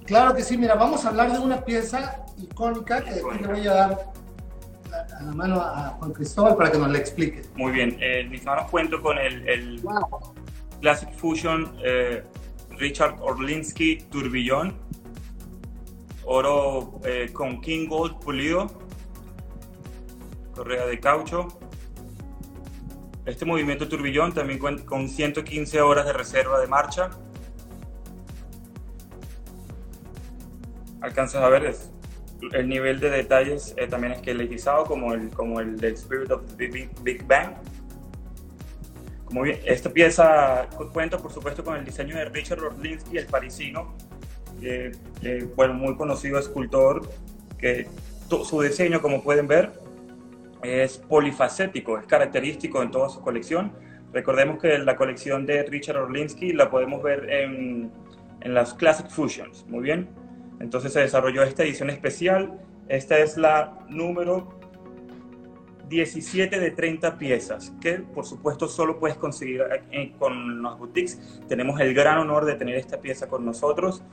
[0.10, 3.74] Claro que sí, mira, vamos a hablar de una pieza icónica que le voy a
[3.76, 4.12] dar
[4.92, 7.44] a la mano a Juan Cristóbal para que nos la explique.
[7.56, 9.80] Muy bien, eh, mis manos cuento con el,
[10.82, 12.24] Classic Fusion eh,
[12.72, 14.80] Richard Orlinsky Turbillón,
[16.26, 18.66] oro eh, con King Gold pulido,
[20.56, 21.50] correa de caucho.
[23.28, 27.12] Este movimiento turbillón también con 115 horas de reserva de marcha
[31.02, 31.76] ¿Alcanzas a ver
[32.54, 36.68] el nivel de detalles eh, también esqueletizado como el, como el del Spirit of the
[36.68, 37.56] Big, Bang.
[39.26, 43.96] Como bien, esta pieza cuenta por supuesto con el diseño de Richard Orlinsky, el parisino,
[45.56, 47.08] bueno, muy conocido escultor,
[47.58, 47.88] que
[48.28, 49.72] su diseño, como pueden ver,
[50.64, 53.72] es polifacético, es característico en toda su colección.
[54.12, 57.92] Recordemos que la colección de Richard Orlinsky la podemos ver en,
[58.42, 60.10] en las Classic Fusions, muy bien.
[60.60, 62.60] Entonces se desarrolló esta edición especial.
[62.88, 64.60] Esta es la número
[65.88, 69.64] 17 de 30 piezas, que por supuesto solo puedes conseguir
[70.18, 71.42] con los boutiques.
[71.48, 74.04] Tenemos el gran honor de tener esta pieza con nosotros.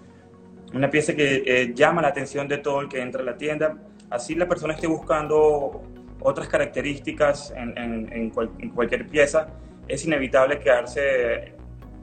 [0.75, 3.79] Una pieza que eh, llama la atención de todo el que entra a la tienda.
[4.11, 5.83] Así la persona esté buscando
[6.21, 9.49] otras características en, en cualquier pieza,
[9.87, 11.55] es inevitable quedarse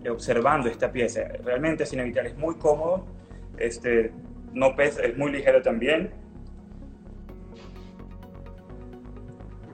[0.09, 1.21] observando esta pieza.
[1.43, 3.05] Realmente es inevitable, es muy cómodo.
[3.57, 4.11] Este,
[4.53, 6.11] no pesa, es muy ligero también.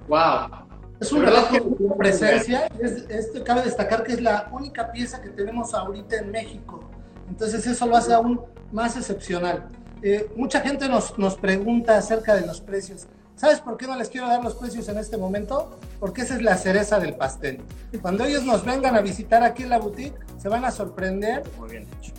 [0.08, 0.70] ¡Wow!
[1.00, 2.68] Es un reloj de presencia.
[2.80, 6.90] Es, cabe destacar que es la única pieza que tenemos ahorita en México.
[7.30, 9.70] Entonces eso lo hace aún más excepcional.
[10.02, 13.08] Eh, mucha gente nos, nos pregunta acerca de los precios.
[13.40, 15.70] ¿Sabes por qué no les quiero dar los precios en este momento?
[16.02, 17.62] Porque esa es la cereza del pastel.
[18.02, 21.44] Cuando ellos nos vengan a visitar aquí en la boutique, se van a sorprender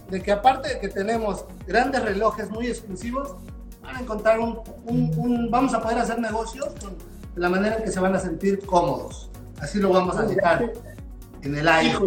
[0.08, 3.34] de que aparte de que tenemos grandes relojes muy exclusivos,
[3.82, 6.96] van a encontrar un, vamos a poder hacer negocios con
[7.36, 9.30] la manera en que se van a sentir cómodos.
[9.60, 10.72] Así lo vamos a dejar
[11.42, 11.98] en el aire.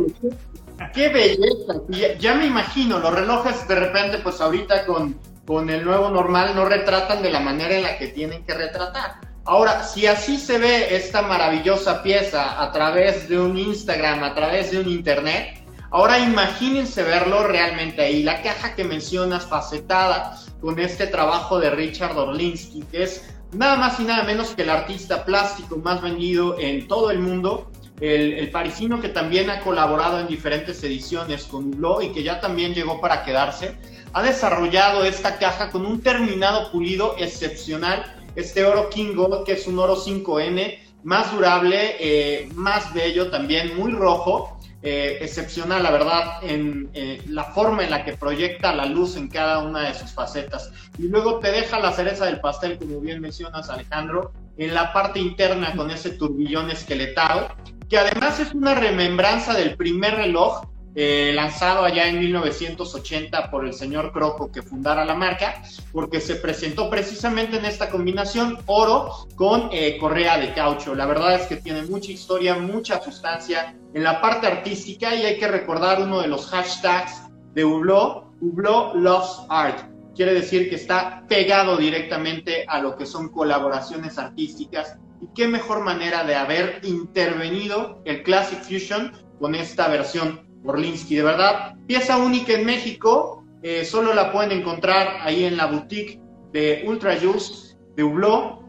[0.91, 2.17] Qué belleza.
[2.17, 6.65] ya me imagino los relojes de repente, pues ahorita con con el nuevo normal no
[6.65, 9.21] retratan de la manera en la que tienen que retratar.
[9.45, 14.71] Ahora, si así se ve esta maravillosa pieza a través de un Instagram, a través
[14.71, 18.23] de un Internet, ahora imagínense verlo realmente ahí.
[18.23, 23.99] La caja que mencionas, facetada, con este trabajo de Richard Orlinsky, que es nada más
[23.99, 27.69] y nada menos que el artista plástico más vendido en todo el mundo.
[27.99, 32.73] El, parisino que también ha colaborado en diferentes ediciones con Hublot y que ya también
[32.73, 33.77] llegó para quedarse
[34.13, 39.67] ha desarrollado esta caja con un terminado pulido excepcional, este oro King Gold, que es
[39.67, 46.43] un oro 5N, más durable, eh, más bello también, muy rojo, eh, excepcional, la verdad,
[46.43, 50.11] en eh, la forma en la que proyecta la luz en cada una de sus
[50.11, 50.71] facetas.
[50.97, 55.19] Y luego te deja la cereza del pastel, como bien mencionas, Alejandro, en la parte
[55.19, 57.47] interna con ese turbillón esqueletado,
[57.89, 63.73] que además es una remembranza del primer reloj eh, lanzado allá en 1980 por el
[63.73, 69.69] señor Croco que fundara la marca, porque se presentó precisamente en esta combinación oro con
[69.71, 70.93] eh, correa de caucho.
[70.93, 75.37] La verdad es que tiene mucha historia, mucha sustancia en la parte artística y hay
[75.37, 79.89] que recordar uno de los hashtags de Hublot, Hublot Loves Art.
[80.15, 85.81] Quiere decir que está pegado directamente a lo que son colaboraciones artísticas y qué mejor
[85.81, 91.15] manera de haber intervenido el Classic Fusion con esta versión Borlinsky.
[91.15, 96.19] De verdad, pieza única en México, eh, solo la pueden encontrar ahí en la boutique
[96.51, 98.61] de Ultra Juice de Hublot,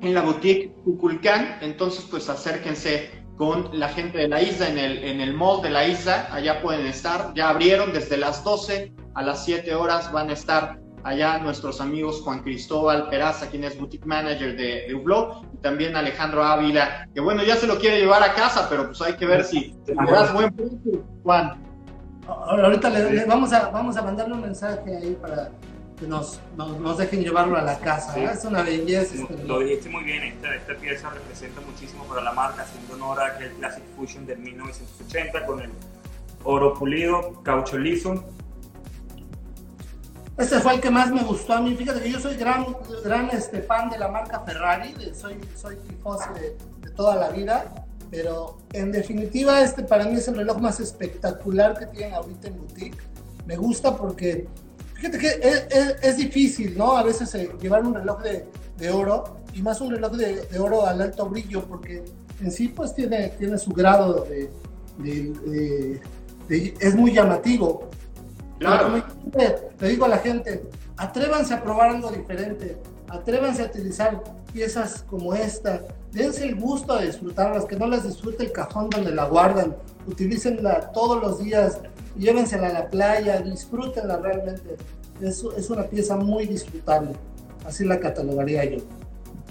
[0.00, 1.58] en la boutique Cuculcán.
[1.60, 5.70] Entonces, pues acérquense con la gente de la isla, en el, en el mall de
[5.70, 7.32] la isla, allá pueden estar.
[7.34, 12.20] Ya abrieron desde las 12 a las 7 horas, van a estar allá nuestros amigos
[12.22, 15.02] Juan Cristóbal Peraza, quien es boutique manager de, de
[15.52, 19.00] y también Alejandro Ávila, que bueno, ya se lo quiere llevar a casa, pero pues
[19.02, 21.62] hay que ver si te das buen precio, Juan.
[22.26, 25.50] Ahorita le, vamos, a, vamos a mandarle un mensaje ahí para
[25.98, 28.16] que nos, nos, dejen llevarlo a la casa.
[28.18, 29.14] Es una belleza.
[29.14, 33.20] Este lo dijiste muy bien, esta, esta pieza representa muchísimo para la marca, haciendo honor
[33.20, 35.70] a aquel Classic Fusion de 1980 con el
[36.44, 38.24] oro pulido, caucho liso,
[40.38, 41.74] este fue el que más me gustó a mí.
[41.76, 42.66] Fíjate que yo soy gran,
[43.04, 48.92] gran este, fan de la marca Ferrari, soy, soy de, toda la vida, pero en
[48.92, 52.98] definitiva este para mí es el reloj más espectacular que tienen ahorita en boutique.
[53.46, 54.46] Me gusta porque,
[54.94, 56.96] fíjate que es, difícil, ¿no?
[56.96, 58.46] A veces eh, llevar un reloj de,
[58.78, 62.04] de, oro y más un reloj de, de, oro al alto brillo porque
[62.40, 64.50] en sí pues tiene, tiene su grado de,
[66.80, 67.88] es muy llamativo
[68.62, 69.02] Claro.
[69.80, 70.62] Le digo a la gente,
[70.96, 72.76] atrévanse a probar algo diferente,
[73.08, 74.22] atrévanse a utilizar
[74.52, 79.12] piezas como esta, dense el gusto de disfrutarlas, que no las disfrute el cajón donde
[79.12, 81.80] la guardan, utilícenla todos los días,
[82.16, 84.76] llévensela a la playa, disfrútenla realmente.
[85.20, 87.12] Es, es una pieza muy disfrutable,
[87.66, 88.78] así la catalogaría yo.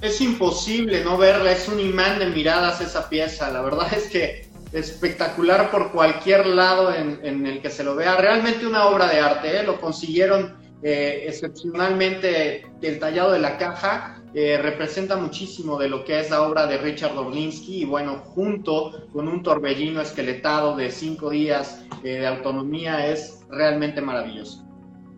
[0.01, 4.50] Es imposible no verla, es un imán de miradas esa pieza, la verdad es que
[4.71, 8.15] espectacular por cualquier lado en, el que se lo vea.
[8.15, 9.63] Realmente una obra de arte, ¿eh?
[9.63, 16.21] lo consiguieron eh, excepcionalmente el tallado de la caja eh, representa muchísimo de lo que
[16.21, 21.31] es la obra de Richard Orlinsky y bueno, junto con un torbellino esqueletado de cinco
[21.31, 24.65] días eh, de autonomía es realmente maravilloso.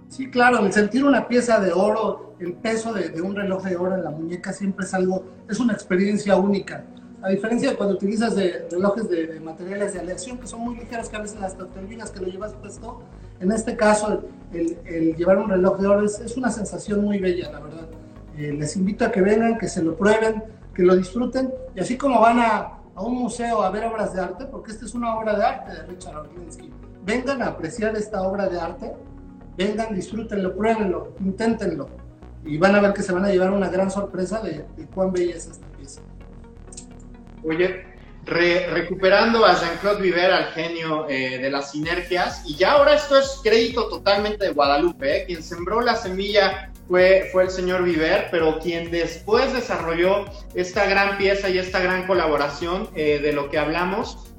[0.10, 3.96] Sí, claro, el sentir una pieza de oro, el peso de, un reloj de oro
[3.96, 6.84] en la muñeca siempre es algo, es una experiencia única.
[7.24, 11.08] A diferencia de cuando utilizas de relojes de, materiales de aleación que son muy ligeros,
[11.08, 13.02] que a veces hasta te olvidas que lo llevas puesto,
[13.40, 17.62] en este caso, el, llevar un reloj de oro es, una sensación muy bella, la
[17.62, 17.88] verdad.
[18.38, 21.54] Eh, les invito a que vengan, que se lo prueben, que lo disfruten.
[21.74, 24.94] Y así como van a, un museo a ver obras de arte, porque esta es
[24.94, 26.74] una obra de arte de Richard Orlinsky,
[27.06, 28.94] vengan a apreciar esta obra de arte,
[29.58, 31.88] vengan, disfrútenlo, pruébenlo, inténtenlo.
[32.44, 35.14] Y van a ver que se van a llevar una gran sorpresa de, de cuán
[35.14, 36.02] bella es esta pieza.
[37.46, 37.84] Oye,
[38.26, 43.42] recuperando a Jean-Claude Viver, al genio eh, de las sinergias, y ya ahora esto es
[43.44, 45.26] crédito totalmente de Guadalupe, ¿eh?
[45.26, 51.18] quien sembró la semilla fue, fue el señor Viver, pero quien después desarrolló esta gran
[51.18, 54.30] pieza y esta gran colaboración eh, de lo que hablamos,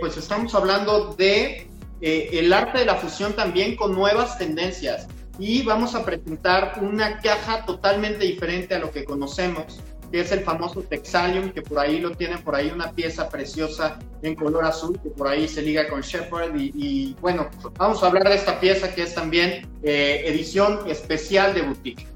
[0.00, 1.68] pues estamos hablando de
[2.00, 5.06] el arte de la fusión también con nuevas tendencias.
[5.38, 9.80] Y vamos a presentar una caja totalmente diferente a lo que conocemos
[10.12, 13.98] que es el famoso Texalium, que por ahí lo tienen, por ahí una pieza preciosa
[14.20, 16.54] en color azul, que por ahí se liga con Shepard.
[16.54, 17.48] Y, bueno,
[17.78, 22.06] vamos a hablar de esta pieza que es también eh, edición especial de boutique.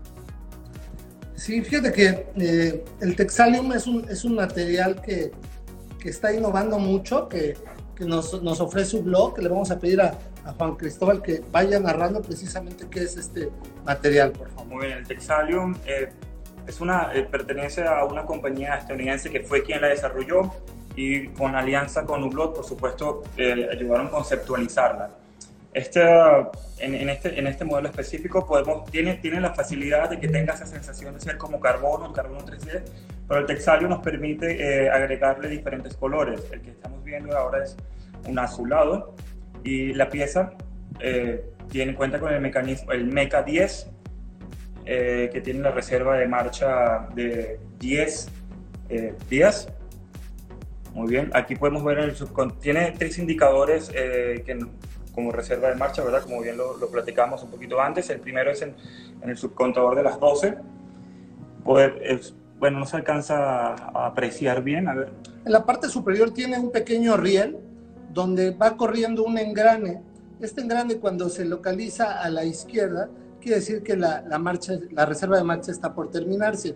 [1.37, 5.32] Sí, fíjate que eh, el Texalium es un, es un material que,
[5.98, 7.56] que está innovando mucho, que,
[7.94, 11.22] que nos, nos, ofrece un blog, que le vamos a pedir a, a, Juan Cristóbal
[11.22, 13.48] que vaya narrando precisamente qué es este
[13.87, 14.66] material, por favor.
[14.66, 16.11] Muy bien, el Texalium eh,
[16.66, 20.52] es una, eh, pertenece a una compañía estadounidense que fue quien la desarrolló
[20.94, 25.11] y con alianza con Hublot, por supuesto, eh, ayudaron a conceptualizarla.
[25.72, 26.00] Este,
[26.79, 30.55] en, en, este, en este modelo específico podemos, tiene, tiene la facilidad de que tenga
[30.55, 32.83] esa sensación de ser como carbono, el carbono 3D,
[33.29, 36.40] pero el texalio nos permite eh, agregarle diferentes colores.
[36.50, 37.76] El que estamos viendo ahora es
[38.26, 39.14] un azulado
[39.64, 40.52] y la pieza
[41.70, 43.90] tiene cuenta con el mecanismo, el MECA 10,
[44.88, 48.29] eh, que tiene la reserva de marcha de 10
[48.88, 49.68] eh, días.
[50.94, 52.16] Muy bien, aquí podemos ver en el
[52.61, 54.64] tiene tres indicadores eh, que,
[55.12, 56.22] como reserva de marcha, ¿verdad?
[56.22, 58.09] Como bien lo, lo platicamos un poquito antes.
[58.11, 58.77] El primero es en,
[59.22, 60.57] el subcontador de las 12.
[61.64, 62.20] Poder,
[62.61, 64.87] bueno, no se alcanza a apreciar bien.
[64.87, 65.12] A ver.
[65.44, 67.59] En la parte superior tiene un pequeño riel
[68.12, 70.01] donde va corriendo un engrane.
[70.40, 73.11] Este engrane cuando se localiza a la izquierda
[73.46, 76.74] quiere decir que la, marcha, la reserva de marcha está por terminarse.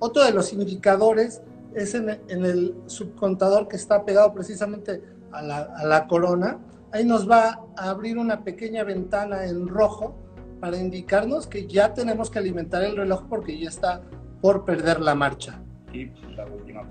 [0.00, 1.42] Otro de los indicadores
[1.76, 5.00] es en, el subcontador que está pegado precisamente
[5.30, 6.58] a la, corona.
[6.90, 10.16] Ahí nos va a abrir una pequeña ventana en rojo
[10.60, 14.02] para indicarnos que ya tenemos que alimentar el reloj porque ya está
[14.40, 15.62] por perder la marcha.
[15.92, 16.82] Y la última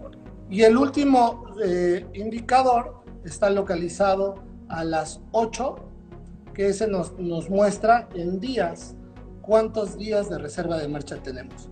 [0.50, 4.36] Y el último eh, indicador está localizado
[4.70, 5.76] a las 8,
[6.54, 8.96] que ese nos, nos muestra en días
[9.48, 11.70] cuántos días de reserva de marcha tenemos.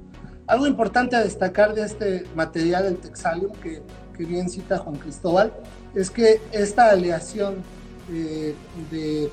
[0.48, 3.82] Algo importante a destacar de este material, el Texalium, que,
[4.18, 5.52] que bien cita Juan Cristóbal,
[5.94, 7.56] es que esta aleación
[8.12, 8.56] eh,
[8.90, 9.30] de,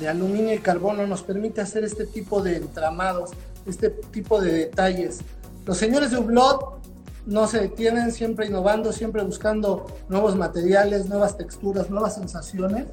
[0.00, 3.30] de, aluminio y carbono nos permite hacer este tipo de entramados,
[3.64, 5.20] este tipo de detalles.
[5.64, 6.80] Los señores de Hublot
[7.26, 12.86] no se detienen, siempre innovando, siempre buscando nuevos materiales, nuevas texturas, nuevas sensaciones.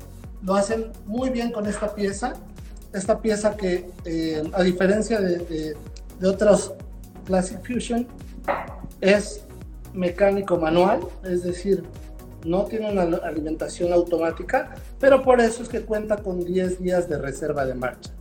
[0.44, 2.34] Lo hacen muy bien con esta pieza
[2.94, 5.76] esta pieza que, eh, a diferencia de,
[6.24, 6.74] otros
[7.26, 8.08] Classic Fusion,
[9.02, 9.44] es
[9.94, 11.84] mecánico manual, es decir,
[12.46, 17.18] no tiene una alimentación automática, pero por eso es que cuenta con 10 días de
[17.18, 18.12] reserva de marcha.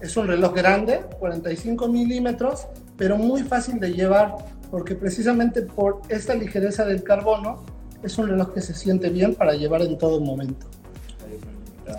[0.00, 4.34] Es un reloj grande, 45 milímetros, pero muy fácil de llevar,
[4.70, 7.64] porque precisamente por esta ligereza del carbono,
[8.02, 10.66] es un reloj que se siente bien para llevar en todo momento.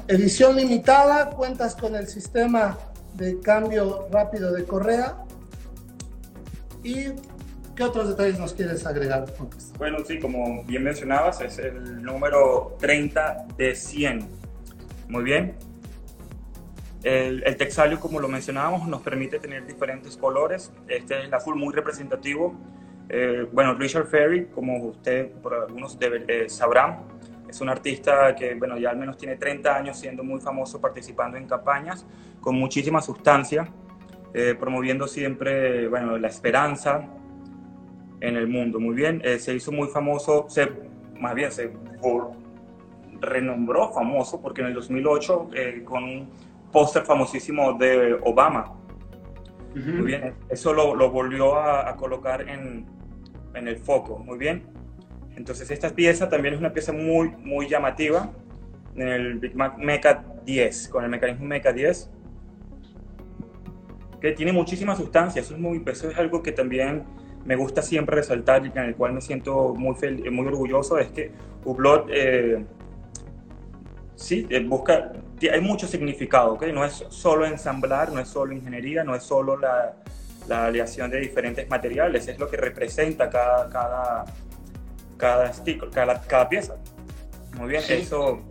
[0.08, 2.78] Edición limitada, cuentas con el sistema
[3.16, 5.18] de cambio rápido de correa.
[6.84, 7.06] ¿Y
[7.76, 9.26] qué otros detalles nos quieres agregar?
[9.78, 14.28] Bueno, sí, como bien mencionabas, es el número 30 de 100.
[15.10, 15.56] Muy bien.
[17.04, 20.72] El, el Texalio, como lo mencionábamos, nos permite tener diferentes colores.
[20.88, 22.56] Este es el azul muy representativo.
[23.10, 27.00] Eh, bueno, Richard Ferry, como usted por algunos debe, eh, sabrán,
[27.54, 31.38] es un artista que, bueno, ya al menos tiene 30 años siendo muy famoso, participando
[31.38, 32.04] en campañas
[32.42, 33.72] con muchísima sustancia,
[34.34, 37.08] eh, promoviendo siempre, bueno, la esperanza
[38.20, 38.80] en el mundo.
[38.80, 40.68] Muy bien, eh, se hizo muy famoso, se,
[41.20, 41.72] más bien se
[43.22, 46.28] renombró famoso porque en el 2008 eh, con
[46.72, 48.74] póster famosísimo de Obama.
[49.76, 52.88] Muy bien, eso lo, lo volvió a, a colocar en,
[53.54, 54.83] en, el foco, muy bien.
[55.36, 58.32] Entonces esta pieza también es una pieza muy, muy llamativa
[58.96, 62.10] en el Big Mac Mecha 10, con el mecanismo Mecha 10,
[64.22, 67.04] que tiene muchísima sustancia, eso es, muy, eso es algo que también
[67.46, 69.96] me gusta siempre resaltar y en el cual me siento muy,
[70.32, 71.32] muy orgulloso, es que
[71.66, 72.64] Hublot eh,
[74.16, 75.12] sí, eh, busca,
[75.52, 76.72] hay mucho significado, ¿okay?
[76.72, 79.96] no es solo ensamblar, no es solo ingeniería, no es solo la,
[80.48, 84.26] la aleación de diferentes materiales, es lo que representa cada, cada,
[85.24, 85.52] cada,
[85.92, 86.76] cada, cada pieza.
[87.58, 88.42] Muy bien, eso,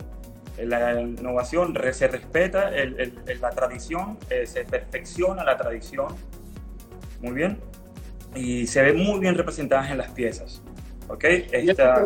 [0.57, 6.15] la innovación se respeta el, la tradición, eh, se perfecciona la tradición.
[7.21, 7.59] Muy bien
[8.35, 10.61] y se ve muy bien representadas en las piezas.
[11.07, 11.23] ¿Ok?
[11.51, 12.05] Esta,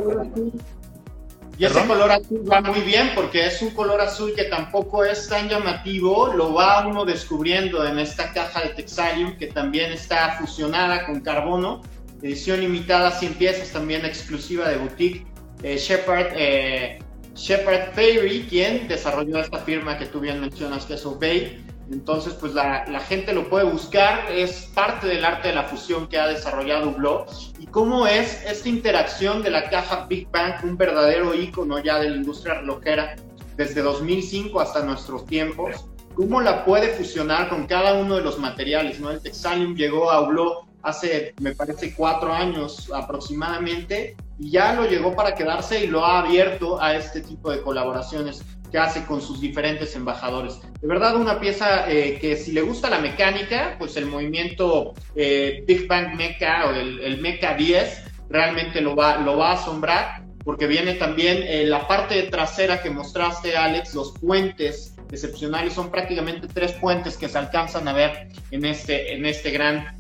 [1.60, 5.28] y ese color azul va muy bien porque es un color azul que tampoco es
[5.28, 11.08] tan llamativo, lo va uno descubriendo en esta caja de Texalium que también está fusionada
[11.08, 11.82] con carbono,
[12.22, 15.26] edición limitada 100 piezas, también exclusiva de boutique.
[15.64, 17.00] Eh, Shepard, eh,
[17.36, 22.54] Shepard Fairy, quien desarrolló esta firma que tú bien mencionas que es Obey, entonces, pues
[22.54, 26.90] la, gente lo puede buscar, es parte del arte de la fusión que ha desarrollado
[26.90, 32.00] Hublot y cómo es esta interacción de la caja Big Bang, un verdadero ícono ya
[32.00, 33.16] de la industria relojera
[33.56, 39.00] desde 2005 hasta nuestros tiempos, cómo la puede fusionar con cada uno de los materiales,
[39.00, 39.10] ¿no?
[39.10, 45.16] El Texalium llegó a Hublot hace, me parece, cuatro años aproximadamente y ya lo llegó
[45.16, 49.42] para quedarse y lo ha abierto a este tipo de colaboraciones que hace con sus
[49.42, 50.60] diferentes embajadores.
[50.82, 55.64] De verdad, una pieza eh, que si le gusta la mecánica, pues el movimiento eh,
[55.68, 60.68] Big Bang Mecha o el, Mecha 10 realmente lo va, lo va a asombrar, porque
[60.68, 66.74] viene también eh, la parte trasera que mostraste, Alex, los puentes excepcionales, son prácticamente tres
[66.74, 69.98] puentes que se alcanzan a ver en este, en este gran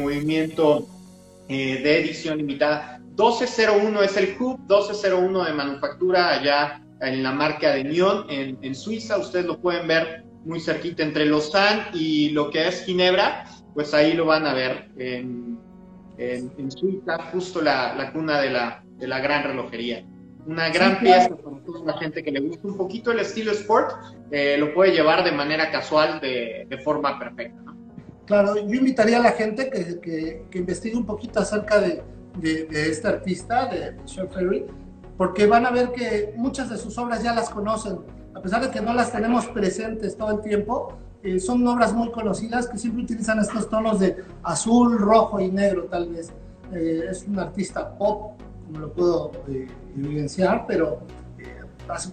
[0.00, 0.86] movimiento
[1.48, 2.98] de edición limitada.
[3.18, 9.18] 1201 es el Hub, 1201 de manufactura allá en la marca de Nyon en, Suiza.
[9.18, 13.44] Ustedes lo pueden ver muy cerquita entre Lausanne y lo que es Ginebra,
[13.74, 15.58] pues ahí lo van a ver en,
[16.16, 20.04] en, Suiza, justo la, la cuna de la, de la, gran relojería.
[20.48, 23.90] Una gran pieza para toda la gente que le gusta un poquito el estilo sport,
[24.30, 27.74] eh, lo puede llevar de manera casual, de, de forma perfecta.
[28.24, 32.02] Claro, yo invitaría a la gente que, que, que investigue un poquito acerca de,
[32.38, 34.64] de, de este artista, de Sean Ferry,
[35.18, 37.98] porque van a ver que muchas de sus obras ya las conocen,
[38.34, 42.10] a pesar de que no las tenemos presentes todo el tiempo, eh, son obras muy
[42.10, 46.32] conocidas que siempre utilizan estos tonos de azul, rojo y negro tal vez.
[46.72, 49.66] Eh, es un artista pop, como lo puedo eh,
[49.96, 51.00] evidenciar, pero
[51.88, 52.10] hace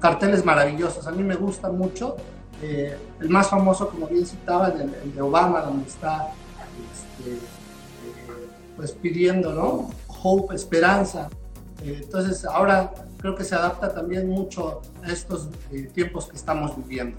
[0.00, 1.06] carteles maravillosos.
[1.06, 2.16] A mí me gusta mucho.
[2.62, 6.28] el más famoso, como bien citaba, el, el de Obama, donde está
[6.92, 7.38] este,
[8.76, 9.90] pues pidiendo, ¿no?
[10.22, 11.28] Hope, esperanza.
[11.84, 16.76] Eh, entonces ahora creo que se adapta también mucho a estos eh, tiempos que estamos
[16.76, 17.16] viviendo.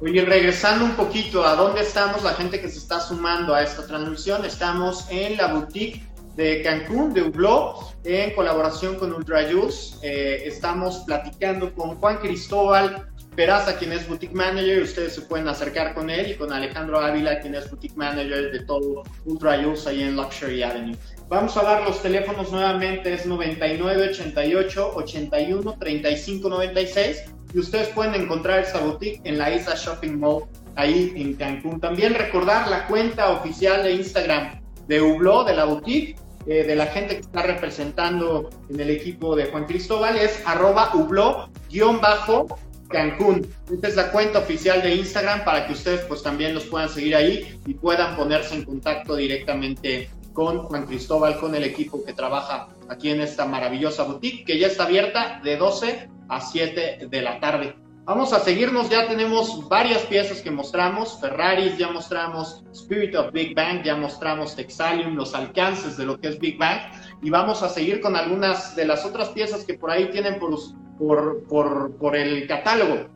[0.00, 3.84] Oye, regresando un poquito a dónde estamos, la gente que se está sumando a esta
[3.84, 6.06] transmisión, estamos en la boutique
[6.38, 13.76] de Cancún, de Hublot, en colaboración con Ultra eh, estamos platicando con Juan Cristóbal Peraza,
[13.76, 14.84] quien es Boutique Manager.
[14.84, 18.60] Ustedes se pueden acercar con él y con Alejandro Ávila, quien es Boutique Manager de
[18.60, 20.96] todo Ultra ahí en Luxury Avenue.
[21.28, 28.14] Vamos a dar los teléfonos nuevamente, es 99 88 81 35 96 y ustedes pueden
[28.14, 30.44] encontrar esta boutique en la Isa Shopping Mall
[30.76, 31.80] ahí en Cancún.
[31.80, 36.16] También recordar la cuenta oficial de Instagram de Hublot, de la boutique,
[36.48, 40.90] eh, de la gente que está representando en el equipo de Juan Cristóbal, es arroba
[40.92, 43.46] Hublot-Cancún.
[43.70, 47.14] Esta es la cuenta oficial de Instagram para que ustedes pues también los puedan seguir
[47.14, 52.68] ahí y puedan ponerse en contacto directamente con Juan Cristóbal, con el equipo que trabaja
[52.88, 57.40] aquí en esta maravillosa boutique que ya está abierta de 12 a 7 de la
[57.40, 57.76] tarde.
[58.08, 63.54] Vamos a seguirnos, ya tenemos varias piezas que mostramos, Ferraris, ya mostramos Spirit of Big
[63.54, 66.78] Bang, ya mostramos Texalium, los alcances de lo que es Big Bang,
[67.20, 71.44] y vamos a seguir con algunas de las otras piezas que por ahí tienen por,
[71.46, 73.10] por, por, el catálogo.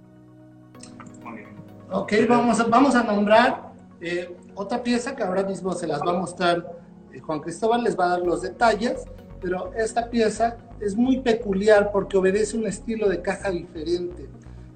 [1.91, 3.73] Ok, vamos a, vamos a nombrar
[4.03, 6.67] eh, otra pieza que ahora mismo se las va a mostrar
[7.15, 9.05] eh, Juan Cristóbal les va a dar los detalles,
[9.41, 14.29] pero esta pieza es muy peculiar porque obedece un estilo de caja diferente.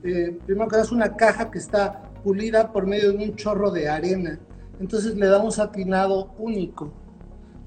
[0.07, 3.89] Eh, primero que es una caja que está pulida por medio de un chorro de
[3.89, 4.39] arena,
[4.79, 6.93] entonces le da un satinado único.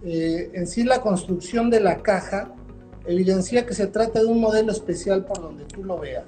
[0.03, 2.53] Eh, en sí la construcción de la caja
[3.05, 6.25] evidencia que se trata de un modelo especial por donde tú lo veas.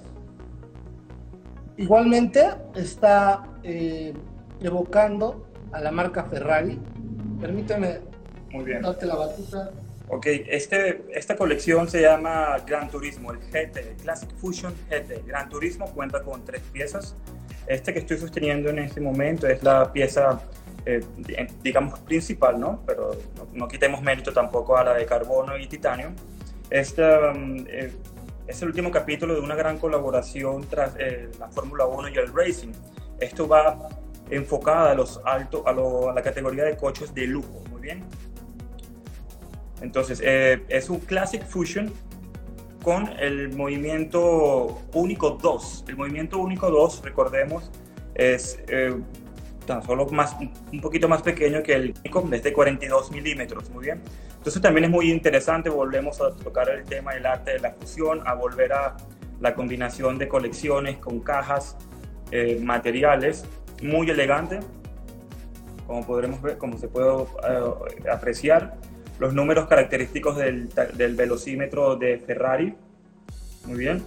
[1.77, 2.45] igualmente
[2.75, 4.13] está eh,
[4.59, 6.77] evocando a la marca Ferrari.
[7.39, 7.99] Permíteme
[8.51, 8.81] Muy bien.
[8.81, 9.71] darte la batuta.
[10.13, 15.25] Ok, este, esta colección se llama Gran Turismo, el GT, Classic Fusion GT.
[15.25, 17.15] Gran Turismo cuenta con tres piezas.
[17.65, 20.41] Este que estoy sosteniendo en este momento es la pieza,
[20.85, 20.99] eh,
[21.63, 22.83] digamos, principal, ¿no?
[22.85, 23.11] Pero
[23.53, 26.11] no, quitemos mérito tampoco a la de carbono y titanio.
[26.69, 27.03] Este
[27.69, 27.93] eh,
[28.47, 32.33] es el último capítulo de una gran colaboración tras eh, la Fórmula 1 y el
[32.33, 32.73] Racing.
[33.21, 33.87] Esto va
[34.29, 38.03] enfocada a, los alto, a, a la categoría de coches de lujo, muy bien.
[39.81, 41.91] Entonces, eh, es un Classic Fusion
[42.83, 45.85] con el movimiento único 2.
[45.87, 47.69] El movimiento único 2, recordemos,
[48.15, 48.95] es eh,
[49.65, 50.35] tan solo más,
[50.71, 54.01] un poquito más pequeño que el único, de 42 milímetros, muy bien.
[54.37, 58.21] Entonces también es muy interesante, volvemos a tocar el tema del arte de la fusión,
[58.25, 58.97] a volver a
[59.39, 61.77] la combinación de colecciones con cajas,
[62.31, 63.45] eh, materiales,
[63.83, 64.59] muy elegante,
[65.85, 67.25] como podremos ver, como se puede
[68.11, 68.77] apreciar
[69.21, 72.73] los números característicos del, del velocímetro de Ferrari.
[73.65, 74.03] Muy bien.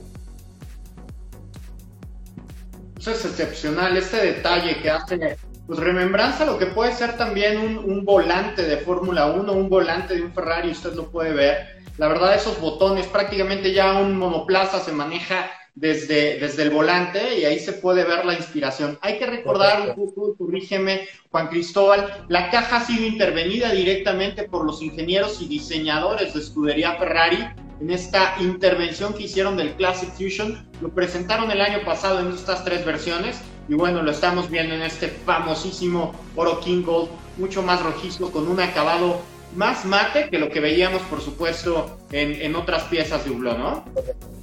[2.99, 5.37] Eso es excepcional, este detalle que hace,
[5.69, 10.17] pues remembranza lo que puede ser también un, un volante de Fórmula 1, un volante
[10.17, 11.85] de un Ferrari, usted lo puede ver.
[11.97, 17.45] La verdad, esos botones, prácticamente ya un monoplaza se maneja desde, desde el volante y
[17.45, 18.99] ahí se puede ver la inspiración.
[19.03, 24.83] Hay que recordar poco, corrígeme Juan Cristóbal, la caja ha sido intervenida directamente por los
[24.83, 27.45] ingenieros y diseñadores de escudería Ferrari
[27.81, 30.66] en esta intervención que hicieron del Classic Fusion.
[30.81, 34.83] Lo presentaron el año pasado en estas tres versiones y bueno, lo estamos viendo en
[34.83, 39.20] este famosísimo Oro King Gold, mucho más rojizo, con un acabado
[39.55, 43.84] más mate que lo que veíamos, por supuesto, en, en otras piezas de Hublot, ¿no?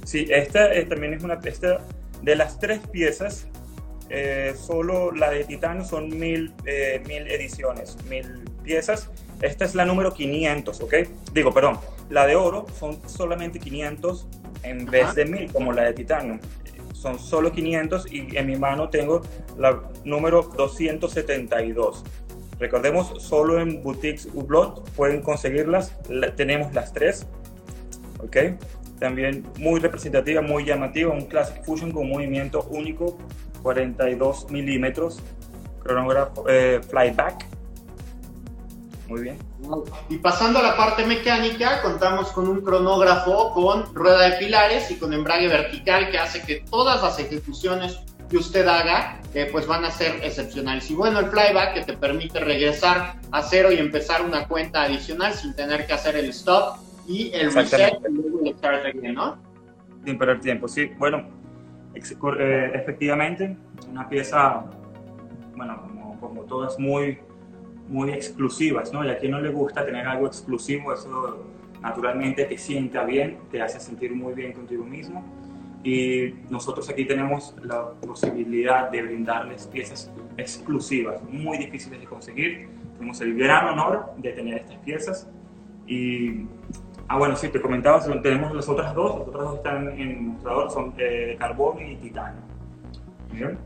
[0.04, 1.80] Sí, esta eh, también es una esta,
[2.22, 3.46] de las tres piezas,
[4.14, 9.10] eh, solo la de titanio son mil, eh, mil ediciones, mil piezas.
[9.40, 10.94] Esta es la número 500, ¿ok?
[11.32, 11.78] Digo, perdón,
[12.10, 14.28] la de oro son solamente 500
[14.64, 16.38] en vez de mil, como la de titanio.
[16.92, 19.22] Son solo 500 y en mi mano tengo
[19.58, 22.04] la número 272.
[22.62, 25.98] Recordemos, solo en Boutiques Hublot pueden conseguirlas.
[26.36, 27.26] tenemos las tres,
[28.20, 28.36] ¿ok?
[29.00, 33.18] También muy representativa, muy llamativa, un Classic Fusion con movimiento único,
[33.64, 35.20] 42 milímetros,
[35.82, 37.44] cronógrafo eh, flyback.
[39.08, 39.38] Muy bien.
[40.08, 44.98] Y pasando a la parte mecánica, contamos con un cronógrafo con rueda de pilares y
[45.00, 47.98] con embrague vertical que hace que todas las ejecuciones
[48.32, 50.90] que usted haga, eh, pues van a ser excepcionales.
[50.90, 55.34] Y bueno, el flyback que te permite regresar a cero y empezar una cuenta adicional
[55.34, 59.36] sin tener que hacer el stop y el reset y luego el start again, ¿no?
[60.06, 60.90] Sin perder tiempo, sí.
[60.98, 61.28] Bueno,
[61.94, 63.54] eh, efectivamente,
[63.90, 64.64] una pieza,
[65.54, 67.18] bueno, como, como, todas muy,
[67.88, 69.04] muy exclusivas, ¿no?
[69.04, 71.44] Y a quien no le gusta tener algo exclusivo, eso
[71.82, 75.22] naturalmente te sienta bien, te hace sentir muy bien contigo mismo.
[75.84, 82.68] Y nosotros aquí tenemos la posibilidad de brindarles piezas exclusivas, muy difíciles de conseguir.
[82.94, 85.28] Tenemos el gran honor de tener estas piezas
[85.86, 86.46] y
[87.08, 90.20] Ah, bueno, sí, te comentaba, tenemos las otras dos, las otras dos están en el
[90.20, 92.40] mostrador, son de carbono y titanio.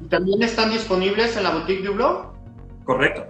[0.01, 2.35] ¿Y también están disponibles en la boutique de Hublot?
[2.85, 3.25] Correcto.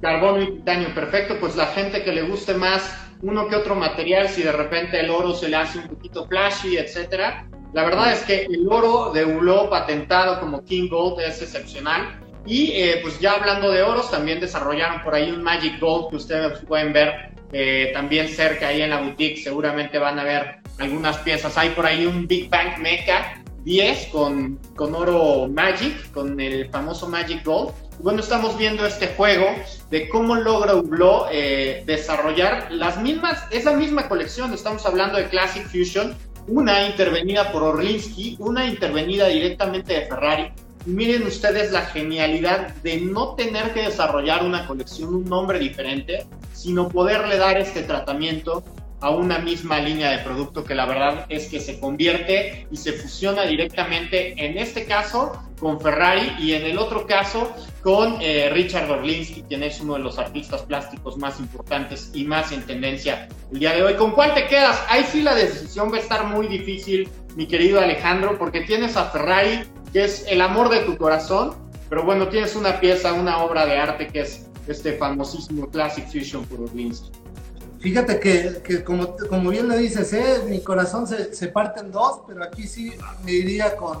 [0.00, 4.28] Carbono y titanio, perfecto, pues la gente que le guste más uno que otro material,
[4.28, 7.46] si de repente el oro se le hace un poquito flashy, etcétera.
[7.72, 12.20] La verdad es que el oro de Hublot patentado como King Gold es excepcional.
[12.44, 16.16] Y eh, pues ya hablando de oros, también desarrollaron por ahí un Magic Gold que
[16.16, 21.18] ustedes pueden ver eh, también cerca ahí en la boutique seguramente van a ver algunas
[21.18, 21.56] piezas.
[21.58, 27.08] Hay por ahí un Big Bang Mecha 10 con, con oro Magic, con el famoso
[27.08, 27.72] Magic Gold.
[28.00, 29.46] Bueno, estamos viendo este juego
[29.90, 34.52] de cómo logra Hublot eh, desarrollar las mismas, esa misma colección.
[34.52, 36.16] Estamos hablando de Classic Fusion,
[36.48, 40.52] una intervenida por Orlinsky, una intervenida directamente de Ferrari.
[40.84, 46.88] miren ustedes la genialidad de no tener que desarrollar una colección, un nombre diferente, sino
[46.88, 48.64] poderle dar este tratamiento
[49.02, 52.92] a una misma línea de producto que la verdad es que se convierte y se
[52.92, 58.90] fusiona directamente, en este caso con Ferrari y en el otro caso con eh, Richard
[58.90, 63.58] Orlinsky, quien es uno de los artistas plásticos más importantes y más en tendencia el
[63.58, 63.94] día de hoy.
[63.94, 64.80] ¿Con cuál te quedas?
[64.88, 69.10] Ahí sí la decisión va a estar muy difícil, mi querido Alejandro, porque tienes a
[69.10, 71.56] Ferrari, que es el amor de tu corazón,
[71.88, 76.44] pero bueno, tienes una pieza, una obra de arte que es este famosísimo Classic Fusion
[76.46, 77.21] por Orlinsky.
[77.82, 80.44] Fíjate que, que, como, como bien lo dices, ¿eh?
[80.48, 82.92] mi corazón se, se, parte en dos, pero aquí sí
[83.24, 83.98] me iría con,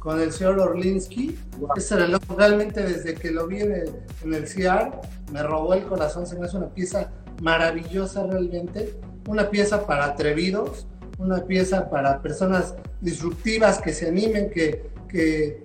[0.00, 1.38] con el señor Orlinsky.
[1.76, 3.90] Ese reloj realmente desde que lo vi en el,
[4.24, 4.90] en el CR
[5.32, 10.88] me robó el corazón, se me hace una pieza maravillosa realmente, una pieza para atrevidos,
[11.18, 15.62] una pieza para personas disruptivas que se animen, que, que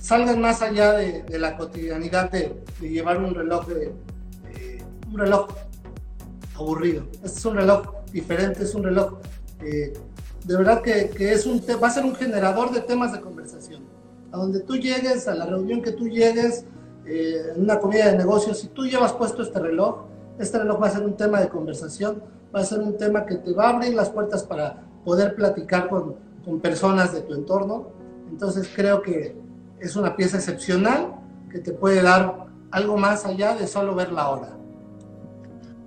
[0.00, 3.92] salgan más allá de, la cotidianidad de, llevar un reloj de,
[5.12, 5.48] un reloj
[6.54, 7.04] aburrido.
[7.22, 7.82] Este es un reloj
[8.12, 9.18] diferente, es un reloj
[9.60, 9.92] eh,
[10.44, 13.82] de verdad que, que, es un va a ser un generador de temas de conversación.
[14.30, 16.66] A donde tú llegues, a la reunión que tú llegues,
[17.06, 20.04] eh, en una comida de negocios, si tú llevas puesto este reloj,
[20.38, 22.22] este reloj va a ser un tema de conversación,
[22.54, 25.88] va a ser un tema que te va a abrir las puertas para poder platicar
[25.88, 27.88] con, con personas de tu entorno.
[28.28, 29.36] Entonces creo que
[29.80, 31.14] es una pieza excepcional
[31.50, 34.56] que te puede dar algo más allá de solo ver la hora.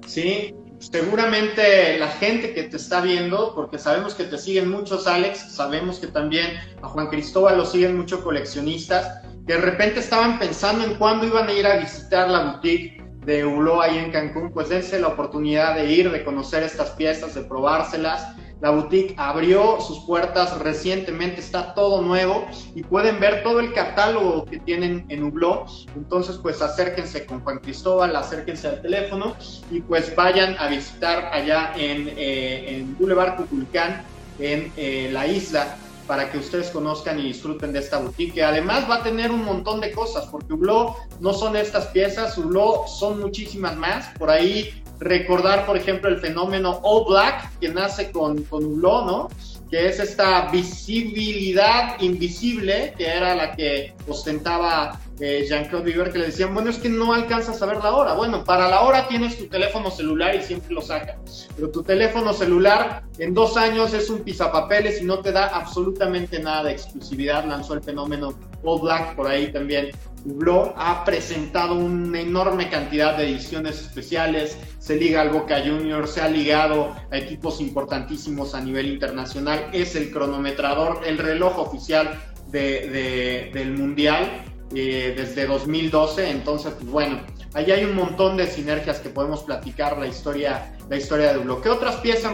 [0.06, 5.54] Sí, seguramente la gente que te está viendo, porque sabemos que te siguen muchos Alex,
[5.54, 10.84] sabemos que también a Juan Cristóbal lo siguen muchos coleccionistas, que de repente estaban pensando
[10.84, 14.70] en cuándo iban a ir a visitar la boutique de Ulo ahí en Cancún, pues
[14.70, 20.00] dense la oportunidad de ir, de conocer estas piezas, de probárselas la boutique abrió sus
[20.00, 25.70] puertas recientemente, está todo nuevo y pueden ver todo el catálogo que tienen en Hublot.
[25.96, 29.36] Entonces, pues acérquense con Juan Cristóbal, acérquense al teléfono
[29.70, 34.04] y pues vayan a visitar allá en, eh, Boulevard Cuculcán,
[34.40, 35.78] en eh, la isla,
[36.08, 38.34] para que ustedes conozcan y disfruten de esta boutique.
[38.34, 42.36] Que además va a tener un montón de cosas, porque Hublot no son estas piezas,
[42.38, 44.08] Hublot son muchísimas más.
[44.18, 49.30] Por ahí recordar, por ejemplo, el fenómeno All Black, que nace con, con ¿no?
[49.70, 56.26] Que es esta visibilidad invisible, que era la que ostentaba eh, Jean-Claude Viver, que le
[56.28, 58.14] decían, bueno, es que no alcanzas a ver la hora.
[58.14, 61.18] Bueno, para la hora tienes tu teléfono celular y siempre lo saca.
[61.56, 66.40] Pero tu teléfono celular en dos años es un pisapapeles y no te da absolutamente
[66.40, 67.46] nada de exclusividad.
[67.46, 68.34] Lanzó el fenómeno
[68.64, 69.90] All Black por ahí también.
[70.26, 76.22] Hublot ha presentado una enorme cantidad de ediciones especiales, se liga al Boca Juniors, se
[76.22, 82.20] ha ligado a equipos importantísimos a nivel internacional, es el cronometrador, el reloj oficial
[82.52, 84.44] del Mundial
[84.74, 87.22] eh, desde 2012, entonces, pues bueno,
[87.54, 91.62] ahí hay un montón de sinergias que podemos platicar la historia, la historia de Hublot.
[91.62, 92.34] ¿Qué otras piezas,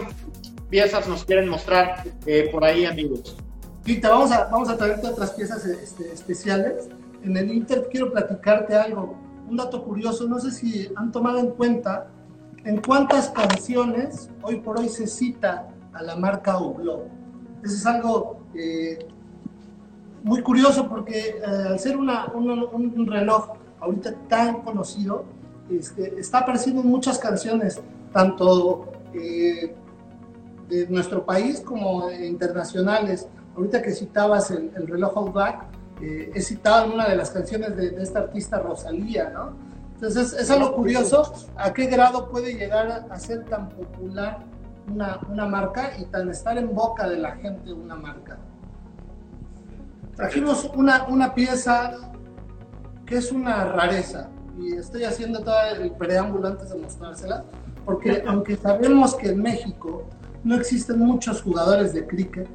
[0.68, 3.36] piezas nos quieren mostrar eh, por ahí, amigos?
[3.84, 6.88] Vita, vamos a, vamos a otras piezas este, especiales.
[7.24, 9.16] En el Inter quiero platicarte algo,
[9.48, 12.08] un dato curioso, no sé si han tomado en cuenta
[12.64, 17.08] ¿En cuántas canciones hoy por hoy se cita a la marca Hublot?
[17.62, 19.06] Eso es algo eh,
[20.22, 23.50] muy curioso porque eh, al ser una, un, reloj
[23.80, 25.26] ahorita tan conocido,
[25.70, 27.82] este, está apareciendo en muchas canciones,
[28.14, 29.74] tanto eh,
[30.66, 33.28] de nuestro país como internacionales.
[33.56, 35.32] Ahorita que citabas el, reloj All
[36.04, 39.52] Black, he citado en una de las canciones de, de esta artista Rosalía, ¿no?
[39.94, 44.44] Entonces, es algo curioso a qué grado puede llegar a ser tan popular
[44.92, 48.38] una, una marca y tan estar en boca de la gente una marca.
[50.16, 52.12] Trajimos una, una pieza
[53.06, 54.28] que es una rareza
[54.58, 57.44] y estoy haciendo todo el preámbulo antes de mostrársela,
[57.84, 60.04] porque aunque sabemos que en México
[60.44, 62.48] no existen muchos jugadores de cricket,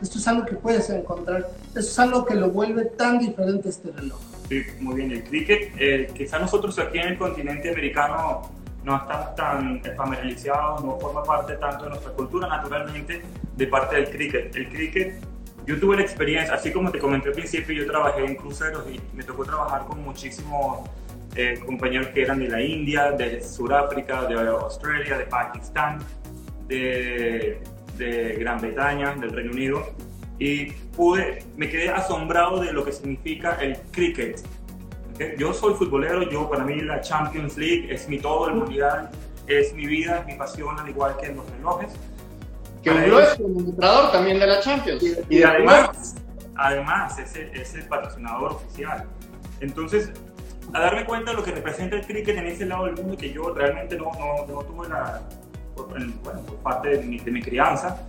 [0.00, 1.48] esto es algo que puedes encontrar,
[1.78, 4.18] es algo que lo vuelve tan diferente este reloj.
[4.48, 5.12] Sí, muy bien.
[5.12, 8.50] El cricket, eh, quizás nosotros aquí en el continente americano
[8.84, 13.22] no estamos tan familiarizados, no forma parte tanto de nuestra cultura naturalmente
[13.56, 14.56] de parte del cricket.
[14.56, 15.20] El cricket,
[15.66, 18.98] yo tuve la experiencia, así como te comenté al principio, yo trabajé en cruceros y
[19.14, 20.88] me tocó trabajar con muchísimos
[21.36, 25.98] eh, compañeros que eran de la India, de Sudáfrica, de Australia, de Pakistán,
[26.66, 27.60] de,
[27.98, 30.07] de Gran Bretaña, del Reino Unido
[30.38, 30.66] y
[30.96, 34.40] pude, me quedé asombrado de lo que significa el cricket.
[35.36, 39.10] Yo soy futbolero, yo para mí la Champions League es mi todo, el mundial
[39.48, 41.90] es mi vida, es mi pasión, al igual que en los relojes.
[42.82, 45.02] Que un es administrador también de la Champions.
[45.28, 46.14] Y, además,
[46.54, 49.06] además es el, es el patrocinador oficial.
[49.60, 50.12] Entonces,
[50.72, 53.32] a darme cuenta de lo que representa el cricket en ese lado del mundo que
[53.32, 55.22] yo realmente no, no, no tuve la,
[55.74, 58.06] por, bueno, por parte de mi, de mi crianza,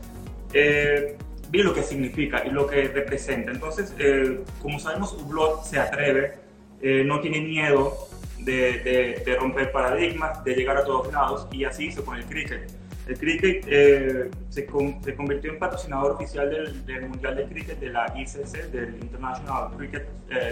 [0.54, 1.18] eh,
[1.50, 3.52] vi lo que significa y lo que representa.
[3.52, 6.34] Entonces, eh, como sabemos, Hublot se atreve,
[6.82, 8.08] eh, no tiene miedo
[8.40, 12.72] de, de, romper paradigmas, de llegar a todos lados y así hizo con el cricket.
[13.08, 14.68] El cricket eh, se,
[15.04, 19.76] se, convirtió en patrocinador oficial del, del, Mundial de Cricket de la ICC, del International
[19.76, 20.08] Cricket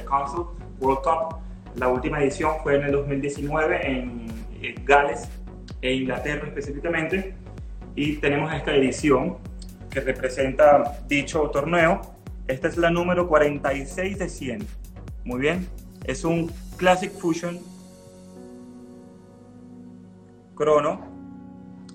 [0.08, 0.46] Council
[0.80, 1.38] World Cup.
[1.76, 4.26] La última edición fue en el 2019 en,
[4.64, 5.30] en Gales
[5.82, 7.36] e Inglaterra específicamente
[7.96, 9.38] y tenemos esta edición
[9.90, 12.02] que representa dicho torneo
[12.48, 14.68] Esta es la número 46 de 100.
[15.26, 15.68] Muy bien.
[16.06, 17.60] Es un Classic Fusion
[20.56, 21.00] crono,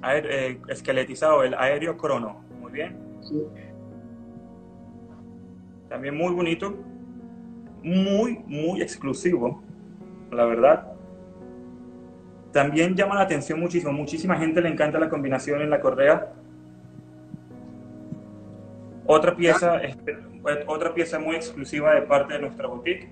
[0.06, 2.44] eh, esqueletizado, el aéreo crono.
[2.60, 2.96] Muy bien.
[5.88, 6.74] También muy bonito.
[7.82, 9.62] Muy, muy exclusivo.
[10.30, 10.92] La verdad.
[12.52, 13.92] También llama la atención muchísimo.
[13.92, 16.32] Muchísima gente le encanta la combinación en la correa.
[19.06, 20.16] Otra pieza, este,
[20.66, 23.10] otra pieza muy exclusiva de parte de nuestra boutique.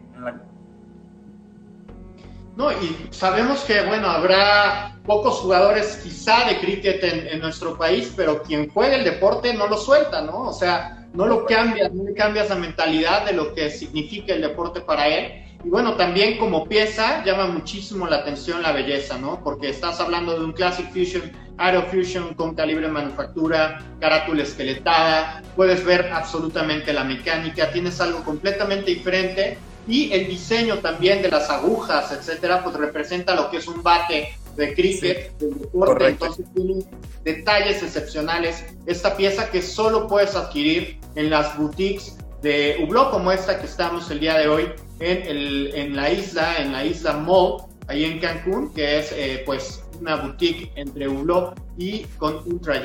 [2.56, 8.42] No, y sabemos que, bueno, habrá pocos jugadores quizá de cricket en, nuestro país, pero
[8.42, 10.48] quien juega el deporte no lo suelta, ¿no?
[10.48, 14.42] O sea, no lo cambias, no le cambias la mentalidad de lo que significa el
[14.42, 15.44] deporte para él.
[15.62, 19.42] Y bueno, también como pieza llama muchísimo la atención la belleza, ¿no?
[19.44, 25.42] Porque estás hablando de un Classic Fusion, Aero Fusion con calibre de manufactura, carátula esqueletada,
[25.56, 31.50] puedes ver absolutamente la mecánica, tienes algo completamente diferente y el diseño también de las
[31.50, 36.84] agujas, etcétera, pues representa lo que es un bate de cricket, del deporte, entonces tiene
[37.22, 38.64] detalles excepcionales.
[38.86, 44.10] Esta pieza que solo puedes adquirir en las boutiques de Hublot como esta que estamos
[44.10, 48.18] el día de hoy en, el, en la isla, en la isla Mall, ahí en
[48.18, 52.82] Cancún, que es eh, pues una boutique entre Hublot y con Ultra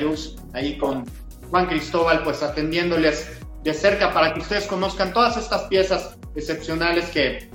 [0.52, 1.04] ahí con
[1.50, 7.50] Juan Cristóbal, pues atendiéndoles de cerca para que ustedes conozcan todas estas piezas excepcionales que,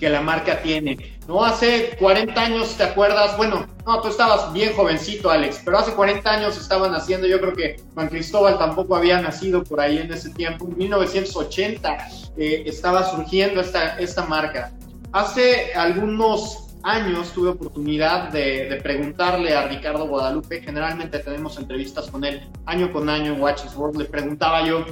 [0.00, 1.18] que la marca tiene.
[1.28, 3.36] No hace 40 años, ¿te acuerdas?
[3.36, 7.52] Bueno, no, tú estabas bien jovencito, Alex, pero hace 40 años estaban haciendo, yo creo
[7.52, 11.98] que Juan Cristóbal tampoco había nacido por ahí en ese tiempo, en 1980
[12.36, 14.72] eh, estaba surgiendo esta, esta marca.
[15.12, 22.48] Hace algunos años tuve oportunidad de, preguntarle a Ricardo Guadalupe, generalmente tenemos entrevistas con él
[22.66, 24.84] año con año en Watches World, le preguntaba yo,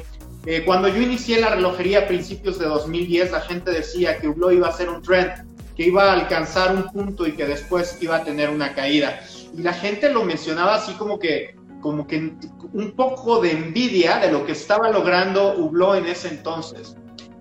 [0.50, 4.54] eh, cuando yo inicié la relojería a principios de 2010, la gente decía que Hublot
[4.54, 5.30] iba a ser un trend,
[5.76, 9.20] que iba a alcanzar un punto y que después iba a tener una caída.
[9.54, 12.32] Y la gente lo mencionaba así como que, como que
[12.72, 16.96] un poco de envidia de lo que estaba logrando Hublot en ese entonces.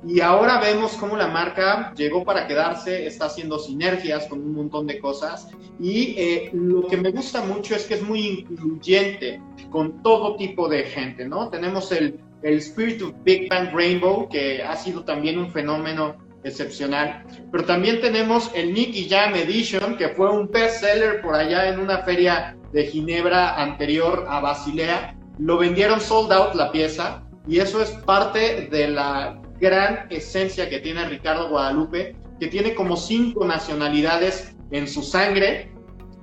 [0.06, 4.86] Y ahora vemos cómo la marca llegó para quedarse, está haciendo sinergias con un montón
[4.86, 5.48] de cosas.
[5.80, 10.68] Y eh, lo que me gusta mucho es que es muy incluyente con todo tipo
[10.68, 11.50] de gente, ¿no?
[11.50, 17.26] Tenemos el, el Spirit of Big Bang Rainbow, que ha sido también un fenómeno excepcional.
[17.52, 22.00] Pero también tenemos el Nicky Jam Edition, que fue un bestseller por allá en una
[22.00, 25.18] feria de Ginebra anterior a Basilea.
[25.40, 30.80] Lo vendieron sold out la pieza y eso es parte de la gran esencia que
[30.80, 35.72] tiene Ricardo Guadalupe, que tiene como cinco nacionalidades en su sangre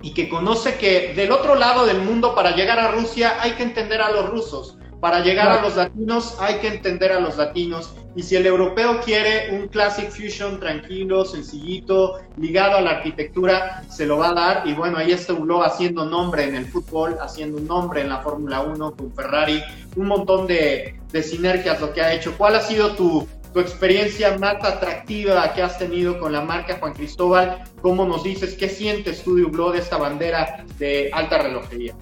[0.02, 3.62] y que conoce que del otro lado del mundo para llegar a Rusia hay que
[3.62, 7.94] entender a los rusos para llegar a los latinos hay que entender a los latinos.
[8.16, 14.06] Y si el europeo quiere un Classic Fusion tranquilo, sencillito, ligado a la arquitectura, se
[14.06, 14.62] lo va a dar.
[14.66, 18.22] Y bueno, ahí está Ulo haciendo nombre en el fútbol, haciendo un nombre en la
[18.22, 19.62] Fórmula 1 con Ferrari,
[19.94, 22.32] un montón de, de sinergias lo que ha hecho.
[22.38, 26.94] ¿Cuál ha sido tu, tu experiencia más atractiva que has tenido con la marca Juan
[26.94, 27.62] Cristóbal?
[27.82, 31.94] ¿Cómo nos dices qué sientes tú de de esta bandera de alta relojería?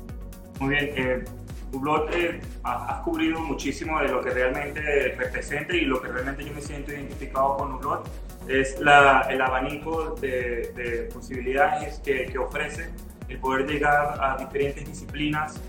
[0.61, 1.25] Muy bien, eh,
[1.73, 6.53] tu eh, has, cubrido muchísimo de lo que realmente representa y lo que realmente yo
[6.53, 8.03] me siento identificado con blog
[8.47, 12.91] es el abanico de, posibilidades que, que, ofrece
[13.29, 15.61] el poder llegar a diferentes disciplinas,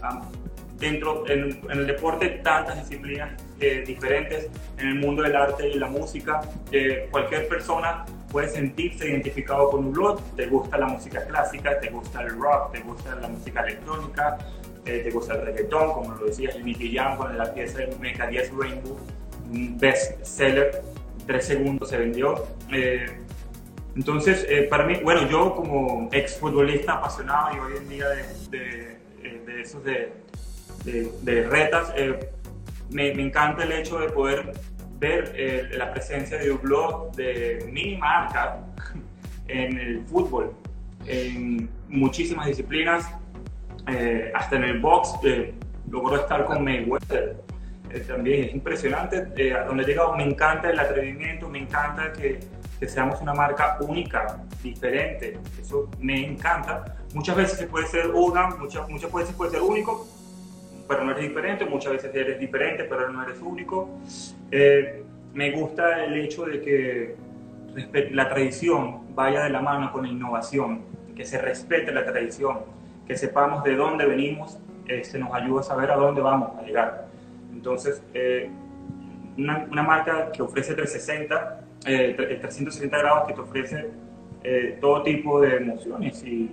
[0.77, 5.87] dentro en, el deporte tantas disciplinas eh, diferentes, en el mundo del arte y la
[5.87, 11.79] música, que cualquier persona puede sentirse identificado con un blog, te gusta la música clásica,
[11.79, 14.37] te gusta el rock, te gusta la música electrónica,
[14.85, 18.27] eh, te gusta el reggaetón, como lo decía Nicky Jam con la pieza de Mecha
[18.27, 18.99] 10 Rainbow,
[19.79, 20.83] best seller,
[21.25, 22.45] tres segundos se vendió.
[22.69, 23.05] Eh,
[23.95, 28.97] entonces, eh, para mí, bueno, yo como ex futbolista apasionado y hoy en día de,
[29.45, 30.11] de, esos de,
[30.83, 31.93] de retas,
[32.89, 34.51] me, me, encanta el hecho de poder
[34.99, 38.59] ver la presencia de un blog de mini marca
[39.47, 40.53] en el fútbol,
[41.05, 43.09] en muchísimas disciplinas,
[43.87, 45.53] eh, hasta en el box eh,
[45.89, 47.37] logró estar con Mayweather.
[47.89, 50.15] Eh, también es impresionante a donde he llegado.
[50.15, 52.39] Me encanta el atrevimiento, me encanta que,
[52.87, 55.37] seamos una marca única, diferente.
[55.61, 56.97] Eso me encanta.
[57.13, 60.05] Muchas veces se puede ser una, muchas, muchas veces puede ser único,
[60.87, 61.65] pero no eres diferente.
[61.65, 63.99] Muchas veces eres diferente, pero no eres único.
[65.33, 67.15] me gusta el hecho de que
[68.11, 70.83] la tradición vaya de la mano con la innovación,
[71.15, 75.91] que se respete la tradición que sepamos de dónde venimos, este, nos ayuda a saber
[75.91, 77.07] a dónde vamos a llegar.
[77.51, 78.49] Entonces, eh,
[79.37, 83.91] una, una, marca que ofrece 360, eh, 360 grados, que te ofrece
[84.43, 86.51] eh, todo tipo de emociones y,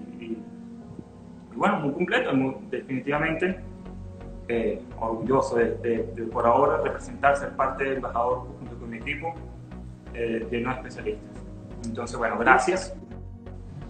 [1.56, 2.30] bueno, muy completo,
[2.70, 3.58] definitivamente
[4.46, 9.34] eh, orgulloso de, por ahora representar, ser parte del embajador junto con mi equipo
[10.14, 11.42] eh, de no especialistas.
[11.84, 12.96] Entonces, bueno, gracias.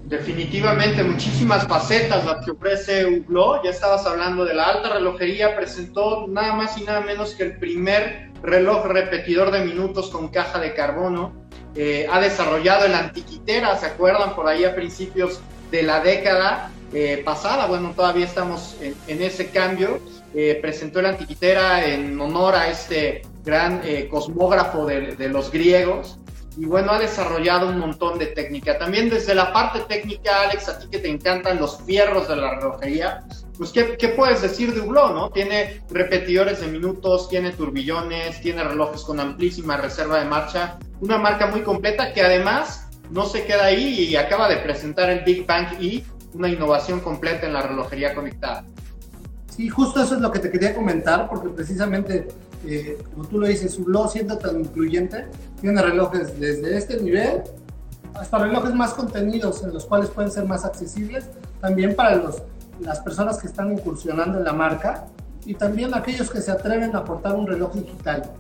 [0.05, 3.65] Definitivamente, muchísimas facetas las que ofrece Hublot.
[3.65, 7.59] Ya estabas hablando de la alta relojería, presentó nada más y nada menos que el
[7.59, 11.33] primer reloj repetidor de minutos con caja de carbono.
[11.77, 14.35] Eh, ha desarrollado el antiquitera, ¿se acuerdan?
[14.35, 15.41] Por ahí a principios
[15.71, 20.01] de la década eh, pasada, bueno, todavía estamos en, ese cambio.
[20.35, 26.19] Eh, presentó el antiquitera en honor a este gran cosmógrafo de, de los griegos
[26.61, 28.77] y bueno, ha desarrollado un montón de técnica.
[28.77, 32.57] También desde la parte técnica, Alex, a ti que te encantan los fierros de la
[32.57, 33.25] relojería,
[33.57, 35.31] pues ¿qué, qué puedes decir de Hublot, no?
[35.31, 41.47] Tiene repetidores de minutos, tiene turbillones, tiene relojes con amplísima reserva de marcha, una marca
[41.47, 45.81] muy completa que además no se queda ahí y acaba de presentar el Big Bang
[45.81, 46.05] E,
[46.35, 48.67] una innovación completa en la relojería conectada.
[49.49, 52.29] Sí, justo eso es lo que te quería comentar, porque precisamente
[52.67, 55.27] eh, como tú lo dices, su blog siendo tan incluyente,
[55.61, 57.43] tiene relojes desde este nivel
[58.15, 61.29] hasta relojes más contenidos en los cuales pueden ser más accesibles
[61.61, 62.43] también para los,
[62.81, 65.07] las personas que están incursionando en la marca
[65.45, 68.31] y también aquellos que se atreven a aportar un reloj digital.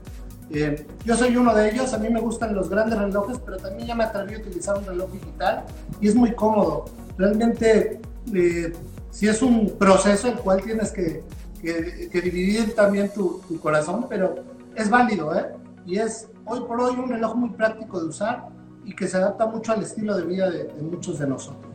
[0.52, 3.88] Eh, yo soy uno de ellos, a mí me gustan los grandes relojes, pero también
[3.88, 5.64] ya me atreví a utilizar un reloj digital
[6.00, 6.86] y es muy cómodo.
[7.16, 8.00] Realmente,
[8.34, 8.72] eh,
[9.10, 11.22] si es un proceso el cual tienes que
[11.60, 14.44] que, dividir también tu, corazón, pero
[14.74, 15.46] es válido, ¿eh?
[15.86, 18.48] Y es hoy por hoy un reloj muy práctico de usar
[18.84, 21.72] y que se adapta mucho al estilo de vida de, muchos de nosotros.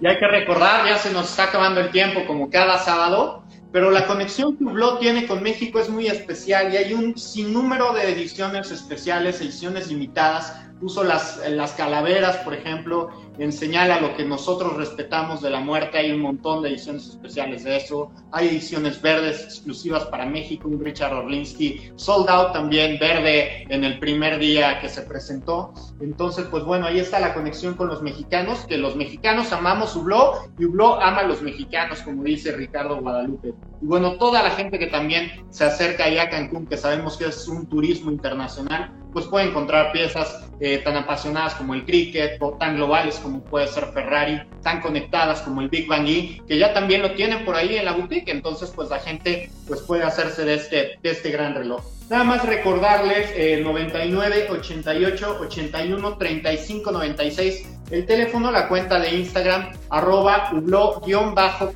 [0.00, 3.90] Y hay que recordar, ya se nos está acabando el tiempo como cada sábado, pero
[3.90, 8.12] la conexión que Hublot tiene con México es muy especial y hay un sinnúmero de
[8.12, 14.24] ediciones especiales, ediciones limitadas puso las, las calaveras, por ejemplo, en señal a lo que
[14.24, 15.98] nosotros respetamos de la muerte.
[15.98, 18.10] Hay un montón de ediciones especiales de eso.
[18.32, 23.98] Hay ediciones verdes exclusivas para México, un Richard Orlinsky sold out también verde en el
[23.98, 25.72] primer día que se presentó.
[26.00, 30.50] Entonces, pues bueno, ahí está la conexión con los mexicanos, que los mexicanos amamos Hublot
[30.58, 33.54] y Hublot ama a los mexicanos, como dice Ricardo Guadalupe.
[33.80, 37.26] Y bueno, toda la gente que también se acerca ahí a Cancún, que sabemos que
[37.26, 42.58] es un turismo internacional, pues puede encontrar piezas eh, tan apasionadas como el cricket o
[42.58, 46.74] tan globales como puede ser Ferrari, tan conectadas como el Big Bang E, que ya
[46.74, 50.44] también lo tienen por ahí en la boutique, entonces pues la gente pues puede hacerse
[50.44, 51.97] de este, de este gran reloj.
[52.10, 59.70] Nada más recordarles eh, 99 88 81 35 96 el teléfono, la cuenta de Instagram,
[59.88, 60.50] arroba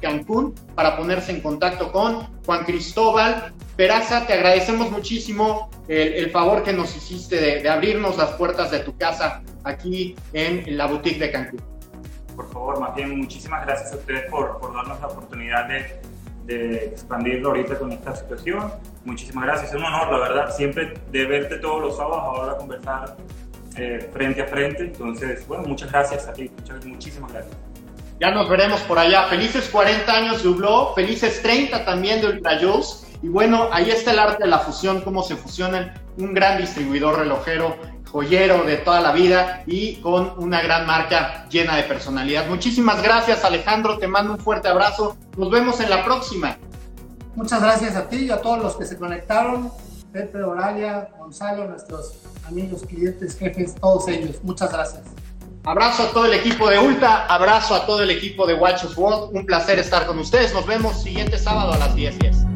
[0.01, 4.26] cancún para ponerse en contacto con Juan Cristóbal Peraza.
[4.26, 9.43] Te agradecemos muchísimo el, favor que nos hiciste de, abrirnos las puertas de tu casa
[9.64, 11.62] aquí en la boutique de Cancún.
[12.37, 16.01] Por favor, más bien, muchísimas gracias a ustedes por, por darnos la oportunidad de,
[16.45, 18.72] de expandirlo ahorita con esta situación.
[19.05, 23.16] Muchísimas gracias, es un honor, la verdad, siempre de verte todos los sábados, ahora conversar
[23.76, 24.84] eh, frente a frente.
[24.84, 27.57] Entonces, bueno, muchas gracias a ti, muchas, muchísimas gracias.
[28.20, 29.24] Ya nos veremos por allá.
[29.24, 33.07] Felices 40 años de Hublot, felices 30 también de Ultra Jules.
[33.22, 37.18] Y bueno, ahí está el arte de la fusión, cómo se fusionan un gran distribuidor
[37.18, 37.76] relojero,
[38.12, 42.46] joyero de toda la vida y con una gran marca llena de personalidad.
[42.46, 45.16] Muchísimas gracias Alejandro, te mando un fuerte abrazo.
[45.36, 46.58] Nos vemos en la próxima.
[47.34, 49.72] Muchas gracias a ti y a todos los que se conectaron.
[50.12, 52.12] Pepe, Oralia, Gonzalo, nuestros
[52.46, 54.36] amigos, clientes, jefes, todos ellos.
[54.42, 55.02] Muchas gracias.
[55.64, 59.34] Abrazo a todo el equipo de Ulta, abrazo a todo el equipo de Watchers World.
[59.34, 60.52] Un placer estar con ustedes.
[60.52, 62.51] Nos vemos siguiente sábado a las 10:10.